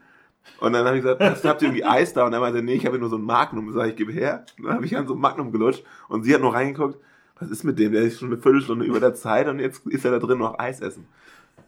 Und 0.62 0.74
dann 0.74 0.86
habe 0.86 0.98
ich 0.98 1.04
gesagt, 1.04 1.22
hast- 1.22 1.46
habt 1.46 1.62
ihr 1.62 1.68
irgendwie 1.68 1.86
Eis 1.86 2.14
da? 2.14 2.26
Und 2.26 2.34
er 2.34 2.40
meinte, 2.40 2.62
nee, 2.64 2.74
ich 2.74 2.86
habe 2.86 2.98
nur 2.98 3.10
so 3.10 3.18
ein 3.18 3.24
Magnum. 3.24 3.72
Sag 3.74 3.90
ich, 3.90 3.96
gebe 3.96 4.12
her. 4.12 4.46
Und 4.58 4.66
dann 4.66 4.76
habe 4.76 4.86
ich 4.86 4.96
an 4.98 5.06
so 5.08 5.14
ein 5.14 5.20
Magnum 5.20 5.52
gelutscht 5.52 5.84
und 6.08 6.24
sie 6.24 6.34
hat 6.34 6.42
nur 6.42 6.54
reingeguckt, 6.54 6.98
was 7.40 7.50
ist 7.52 7.64
mit 7.64 7.78
dem? 7.78 7.92
Der 7.92 8.02
ist 8.02 8.20
schon 8.20 8.30
eine 8.32 8.42
Viertelstunde 8.42 8.86
über 8.86 9.00
der 9.00 9.14
Zeit 9.14 9.48
und 9.48 9.60
jetzt 9.60 9.86
ist 9.88 10.06
er 10.06 10.12
da 10.12 10.20
drin 10.20 10.40
noch 10.40 10.58
Eis 10.58 10.82
essen. 10.82 11.06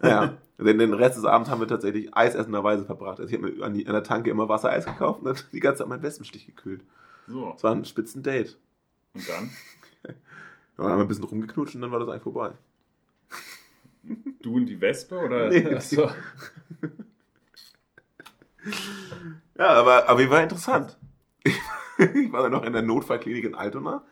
Ja, 0.02 0.34
denn 0.58 0.80
den 0.80 0.94
Rest 0.94 1.18
des 1.18 1.26
Abends 1.26 1.50
haben 1.50 1.60
wir 1.62 1.68
tatsächlich 1.68 2.16
eisessenderweise 2.16 2.86
verbracht. 2.86 3.20
Also 3.20 3.32
ich 3.32 3.38
habe 3.40 3.52
mir 3.52 3.64
an, 3.64 3.74
die, 3.74 3.86
an 3.86 3.94
der 3.94 4.04
Tanke 4.04 4.32
immer 4.32 4.50
Wassereis 4.50 4.86
gekauft 4.86 5.20
und 5.20 5.26
dann 5.26 5.38
die 5.54 5.60
ganze 5.60 5.80
Zeit 5.80 5.88
meinen 5.88 6.02
Wespenstich 6.04 6.46
gekühlt. 6.48 6.82
So, 7.28 7.54
Es 7.56 7.64
war 7.64 7.74
ein 7.74 7.86
spitzen 7.86 8.24
Date. 8.24 8.58
und 9.14 9.30
dann? 9.30 9.50
Ja, 10.82 10.88
dann 10.88 10.94
haben 10.94 11.00
wir 11.00 11.06
ein 11.06 11.08
bisschen 11.10 11.26
rumgeknutscht 11.26 11.76
und 11.76 11.82
dann 11.82 11.92
war 11.92 12.00
das 12.00 12.10
eigentlich 12.10 12.24
vorbei. 12.24 12.54
Du 14.42 14.56
und 14.56 14.66
die 14.66 14.82
Wespe 14.82 15.16
oder? 15.20 15.50
Nee, 15.50 15.76
Ach 15.78 15.82
so. 15.82 16.10
Ja, 19.58 19.68
aber, 19.68 20.10
aber 20.10 20.30
war 20.30 20.42
interessant. 20.42 20.98
Ich 21.44 22.32
war 22.32 22.42
dann 22.42 22.52
noch 22.52 22.64
in 22.64 22.74
der 22.74 22.82
Notfallklinik 22.82 23.44
in 23.44 23.54
Altona. 23.54 24.04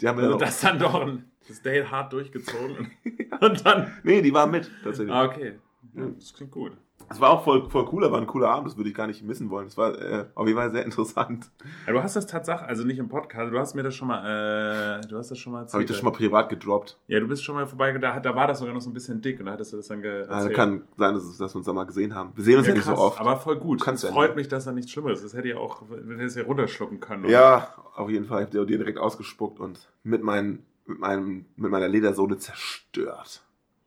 Die 0.00 0.08
haben 0.08 0.18
Also 0.18 0.30
dann 0.30 0.38
das 0.40 0.60
dann 0.60 0.78
doch 0.80 0.94
ein, 0.94 1.30
das 1.46 1.62
Date 1.62 1.88
hart 1.88 2.12
durchgezogen 2.12 2.90
und, 3.40 3.64
dann. 3.64 3.96
Nee, 4.02 4.20
die 4.20 4.34
war 4.34 4.48
mit, 4.48 4.68
tatsächlich. 4.82 5.14
Ah, 5.14 5.24
okay. 5.24 5.60
Ja, 5.94 6.06
das 6.18 6.34
klingt 6.34 6.50
gut. 6.50 6.76
Es 7.10 7.20
war 7.20 7.30
auch 7.30 7.44
voll, 7.44 7.68
voll 7.70 7.88
cool, 7.92 8.10
war 8.10 8.20
ein 8.20 8.26
cooler 8.26 8.50
Abend, 8.50 8.68
das 8.68 8.76
würde 8.76 8.90
ich 8.90 8.94
gar 8.94 9.06
nicht 9.06 9.22
missen 9.22 9.50
wollen. 9.50 9.66
Es 9.66 9.76
war 9.76 9.98
äh, 9.98 10.26
auf 10.34 10.46
jeden 10.46 10.58
Fall 10.58 10.70
sehr 10.70 10.84
interessant. 10.84 11.50
Ja, 11.86 11.92
du 11.92 12.02
hast 12.02 12.16
das 12.16 12.26
tatsächlich, 12.26 12.68
also 12.68 12.84
nicht 12.84 12.98
im 12.98 13.08
Podcast, 13.08 13.52
du 13.52 13.58
hast 13.58 13.74
mir 13.74 13.82
das 13.82 13.94
schon 13.94 14.08
mal, 14.08 15.00
äh, 15.02 15.06
du 15.06 15.16
hast 15.16 15.30
das 15.30 15.38
schon 15.38 15.52
mal 15.52 15.60
erzählt. 15.60 15.74
Habe 15.74 15.82
ich 15.84 15.88
das 15.88 15.96
schon 15.98 16.04
mal 16.06 16.12
privat 16.16 16.48
gedroppt. 16.48 16.98
Ja, 17.06 17.20
du 17.20 17.26
bist 17.28 17.42
schon 17.44 17.54
mal 17.54 17.66
vorbeigegangen, 17.66 18.02
da, 18.02 18.20
da 18.20 18.36
war 18.36 18.46
das 18.46 18.58
sogar 18.58 18.74
noch 18.74 18.80
so 18.80 18.90
ein 18.90 18.94
bisschen 18.94 19.20
dick 19.20 19.40
und 19.40 19.46
da 19.46 19.52
hattest 19.52 19.72
du 19.72 19.78
das 19.78 19.88
dann 19.88 20.02
ge 20.02 20.22
Also 20.22 20.32
erzählt. 20.32 20.56
kann 20.56 20.82
sein, 20.96 21.14
dass, 21.14 21.38
dass 21.38 21.54
wir 21.54 21.56
uns 21.56 21.66
da 21.66 21.72
mal 21.72 21.84
gesehen 21.84 22.14
haben. 22.14 22.32
Wir 22.34 22.44
sehen 22.44 22.58
uns 22.58 22.66
ja, 22.66 22.74
nicht 22.74 22.84
so 22.84 22.90
krass, 22.92 23.00
oft. 23.00 23.20
aber 23.20 23.36
voll 23.36 23.56
gut. 23.56 23.80
Kannst 23.80 24.04
es 24.04 24.10
freut 24.10 24.36
mich, 24.36 24.48
dass 24.48 24.64
da 24.64 24.72
nichts 24.72 24.90
Schlimmes 24.90 25.18
ist. 25.18 25.24
Das 25.24 25.34
hätte 25.34 25.48
ja 25.48 25.56
auch, 25.56 25.82
wir 25.88 25.96
hätten 25.98 26.20
es 26.20 26.34
ja 26.34 26.44
runterschlucken 26.44 27.00
können. 27.00 27.24
oder? 27.24 27.32
ja, 27.32 27.68
auf 27.94 28.10
jeden 28.10 28.26
Fall. 28.26 28.42
Ich 28.42 28.54
habe 28.54 28.66
dir 28.66 28.78
direkt 28.78 28.98
ausgespuckt 28.98 29.60
und 29.60 29.88
mit, 30.02 30.22
meinen, 30.22 30.64
mit, 30.86 30.98
meinem, 30.98 31.46
mit 31.56 31.70
meiner 31.70 31.88
Ledersohle 31.88 32.38
zerstört. 32.38 33.42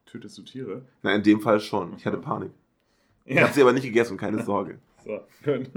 Tötest 0.06 0.36
du 0.36 0.42
Tiere? 0.42 0.82
Na, 1.02 1.14
in 1.14 1.22
dem 1.22 1.40
Fall 1.40 1.58
schon. 1.60 1.94
Ich 1.96 2.04
hatte 2.04 2.18
Panik. 2.18 2.50
Ich 3.24 3.40
habe 3.40 3.52
sie 3.52 3.62
aber 3.62 3.72
nicht 3.72 3.84
gegessen, 3.84 4.16
keine 4.16 4.42
Sorge. 4.44 4.78
So, 5.04 5.18
gut. 5.44 5.68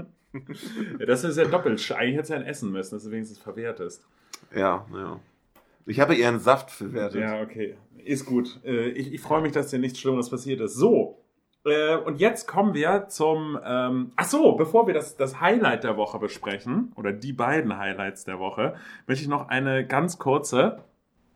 ja, 1.00 1.06
das 1.06 1.24
ist 1.24 1.36
ja 1.36 1.44
doppelt. 1.46 1.90
Eigentlich 1.90 2.14
hättest 2.14 2.30
du 2.30 2.34
ja 2.34 2.40
ein 2.40 2.46
Essen 2.46 2.70
müssen, 2.70 2.94
dass 2.94 3.02
du 3.04 3.10
wenigstens 3.10 3.38
verwertest. 3.40 4.06
Ja, 4.54 4.86
ja. 4.94 5.18
Ich 5.84 5.98
habe 5.98 6.14
ihren 6.14 6.38
Saft 6.38 6.70
verwertet. 6.70 7.20
Ja, 7.20 7.40
okay. 7.42 7.76
Ist 8.04 8.24
gut. 8.26 8.60
Äh, 8.64 8.90
Ich, 8.90 9.12
ich 9.12 9.20
freue 9.20 9.42
mich, 9.42 9.50
dass 9.52 9.70
dir 9.70 9.80
nichts 9.80 9.98
Schlimmeres 9.98 10.30
passiert 10.30 10.60
ist. 10.60 10.74
So. 10.74 11.18
äh, 11.64 11.96
Und 11.96 12.20
jetzt 12.20 12.46
kommen 12.46 12.72
wir 12.74 13.08
zum. 13.08 13.58
Ähm, 13.64 14.12
ach 14.14 14.26
so, 14.26 14.52
bevor 14.52 14.86
wir 14.86 14.94
das, 14.94 15.16
das 15.16 15.40
Highlight 15.40 15.82
der 15.82 15.96
Woche 15.96 16.20
besprechen, 16.20 16.92
oder 16.94 17.12
die 17.12 17.32
beiden 17.32 17.76
Highlights 17.76 18.24
der 18.24 18.38
Woche, 18.38 18.74
möchte 19.08 19.22
ich 19.24 19.28
noch 19.28 19.48
eine 19.48 19.84
ganz 19.86 20.18
kurze. 20.20 20.84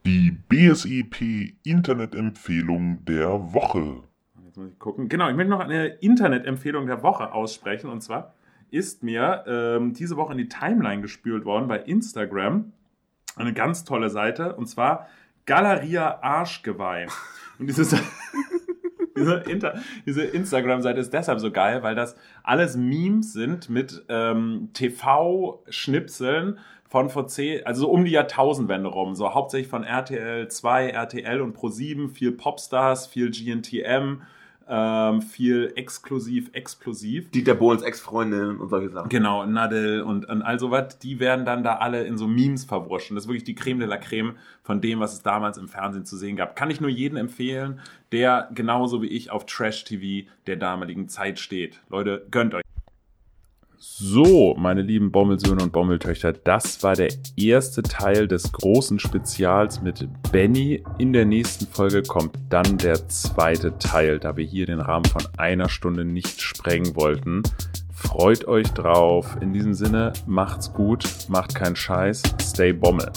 Die 0.07 0.31
BSEP 0.31 1.55
Internetempfehlung 1.65 3.05
der 3.05 3.53
Woche. 3.53 4.05
Jetzt 4.51 4.57
muss 4.57 4.73
ich 4.73 4.81
gucken. 4.81 5.09
Genau, 5.09 5.29
ich 5.29 5.37
möchte 5.37 5.51
noch 5.51 5.61
eine 5.61 5.87
Internetempfehlung 5.87 6.89
der 6.89 7.05
Woche 7.05 7.33
aussprechen. 7.33 7.89
Und 7.89 8.01
zwar 8.01 8.35
ist 8.73 9.05
mir 9.05 9.45
ähm, 9.47 9.93
diese 9.93 10.17
Woche 10.17 10.33
in 10.33 10.39
die 10.39 10.49
Timeline 10.49 11.03
gespült 11.03 11.45
worden 11.45 11.69
bei 11.69 11.79
Instagram. 11.79 12.73
Eine 13.37 13.53
ganz 13.53 13.85
tolle 13.85 14.11
Seite. 14.11 14.57
Und 14.57 14.67
zwar 14.67 15.07
Galeria 15.47 16.19
Arschgeweih. 16.21 17.07
Und 17.61 17.69
dieses, 17.69 17.95
diese, 19.17 19.45
diese 20.07 20.23
Instagram-Seite 20.23 20.99
ist 20.99 21.13
deshalb 21.13 21.39
so 21.39 21.53
geil, 21.53 21.85
weil 21.85 21.95
das 21.95 22.17
alles 22.43 22.77
Memes 22.77 23.33
sind 23.33 23.71
mit 23.71 24.05
ähm, 24.09 24.71
TV-Schnipseln 24.73 26.59
von 26.89 27.09
vor 27.09 27.29
zehn, 27.29 27.65
also 27.67 27.83
so 27.83 27.91
um 27.91 28.05
die 28.05 28.11
Jahrtausendwende 28.11 28.89
rum. 28.89 29.15
So 29.15 29.33
hauptsächlich 29.33 29.71
von 29.71 29.85
RTL 29.85 30.49
2, 30.49 30.89
RTL 30.89 31.41
und 31.41 31.57
Pro7, 31.57 32.09
viel 32.09 32.33
Popstars, 32.33 33.07
viel 33.07 33.31
GNTM, 33.31 34.23
ähm, 34.71 35.21
viel 35.21 35.73
exklusiv, 35.75 36.51
explosiv. 36.53 37.31
Dieter 37.33 37.55
Bohlens 37.55 37.83
Ex-Freundin 37.83 38.59
und 38.59 38.69
solche 38.69 38.91
Sachen. 38.91 39.09
Genau, 39.09 39.45
Nadel 39.45 40.03
und, 40.03 40.29
und 40.29 40.43
all 40.43 40.61
sowas, 40.61 40.99
die 40.99 41.19
werden 41.19 41.45
dann 41.45 41.65
da 41.65 41.77
alle 41.77 42.05
in 42.05 42.17
so 42.17 42.29
Memes 42.29 42.65
verwurscht. 42.65 43.11
Und 43.11 43.17
das 43.17 43.25
ist 43.25 43.29
wirklich 43.29 43.45
die 43.45 43.57
Creme 43.57 43.81
de 43.81 43.89
la 43.89 43.97
Creme 43.97 44.37
von 44.63 44.81
dem, 44.81 45.01
was 45.01 45.13
es 45.13 45.23
damals 45.23 45.59
im 45.59 45.67
Fernsehen 45.67 46.05
zu 46.05 46.17
sehen 46.17 46.37
gab. 46.37 46.55
Kann 46.55 46.71
ich 46.71 46.81
nur 46.81 46.91
jedem 46.91 47.17
empfehlen, 47.17 47.81
der 48.13 48.49
genauso 48.55 49.03
wie 49.03 49.09
ich 49.09 49.31
auf 49.31 49.45
Trash-TV 49.45 50.29
der 50.47 50.57
damaligen 50.57 51.09
Zeit 51.09 51.41
steht. 51.41 51.81
Leute, 51.89 52.27
gönnt 52.31 52.55
euch. 52.55 52.63
So, 53.83 54.55
meine 54.59 54.83
lieben 54.83 55.11
Bommelsöhne 55.11 55.63
und 55.63 55.73
Bommeltöchter, 55.73 56.35
das 56.35 56.83
war 56.83 56.97
der 56.97 57.09
erste 57.39 57.83
Teil 57.83 58.29
des 58.29 58.53
großen 58.53 58.99
Spezials 58.99 59.81
mit 59.81 60.07
Benny. 60.31 60.85
In 60.99 61.15
der 61.15 61.25
nächsten 61.25 61.67
Folge 61.67 62.03
kommt 62.03 62.37
dann 62.51 62.77
der 62.77 63.09
zweite 63.09 63.79
Teil, 63.79 64.19
da 64.19 64.37
wir 64.37 64.45
hier 64.45 64.67
den 64.67 64.81
Rahmen 64.81 65.07
von 65.07 65.23
einer 65.39 65.71
Stunde 65.71 66.05
nicht 66.05 66.43
sprengen 66.43 66.95
wollten. 66.95 67.43
Freut 67.91 68.47
euch 68.47 68.69
drauf. 68.69 69.39
In 69.41 69.55
diesem 69.55 69.73
Sinne, 69.73 70.13
macht's 70.27 70.75
gut, 70.75 71.07
macht 71.29 71.55
keinen 71.55 71.77
Scheiß, 71.77 72.23
stay 72.43 72.75
Bommel. 72.75 73.11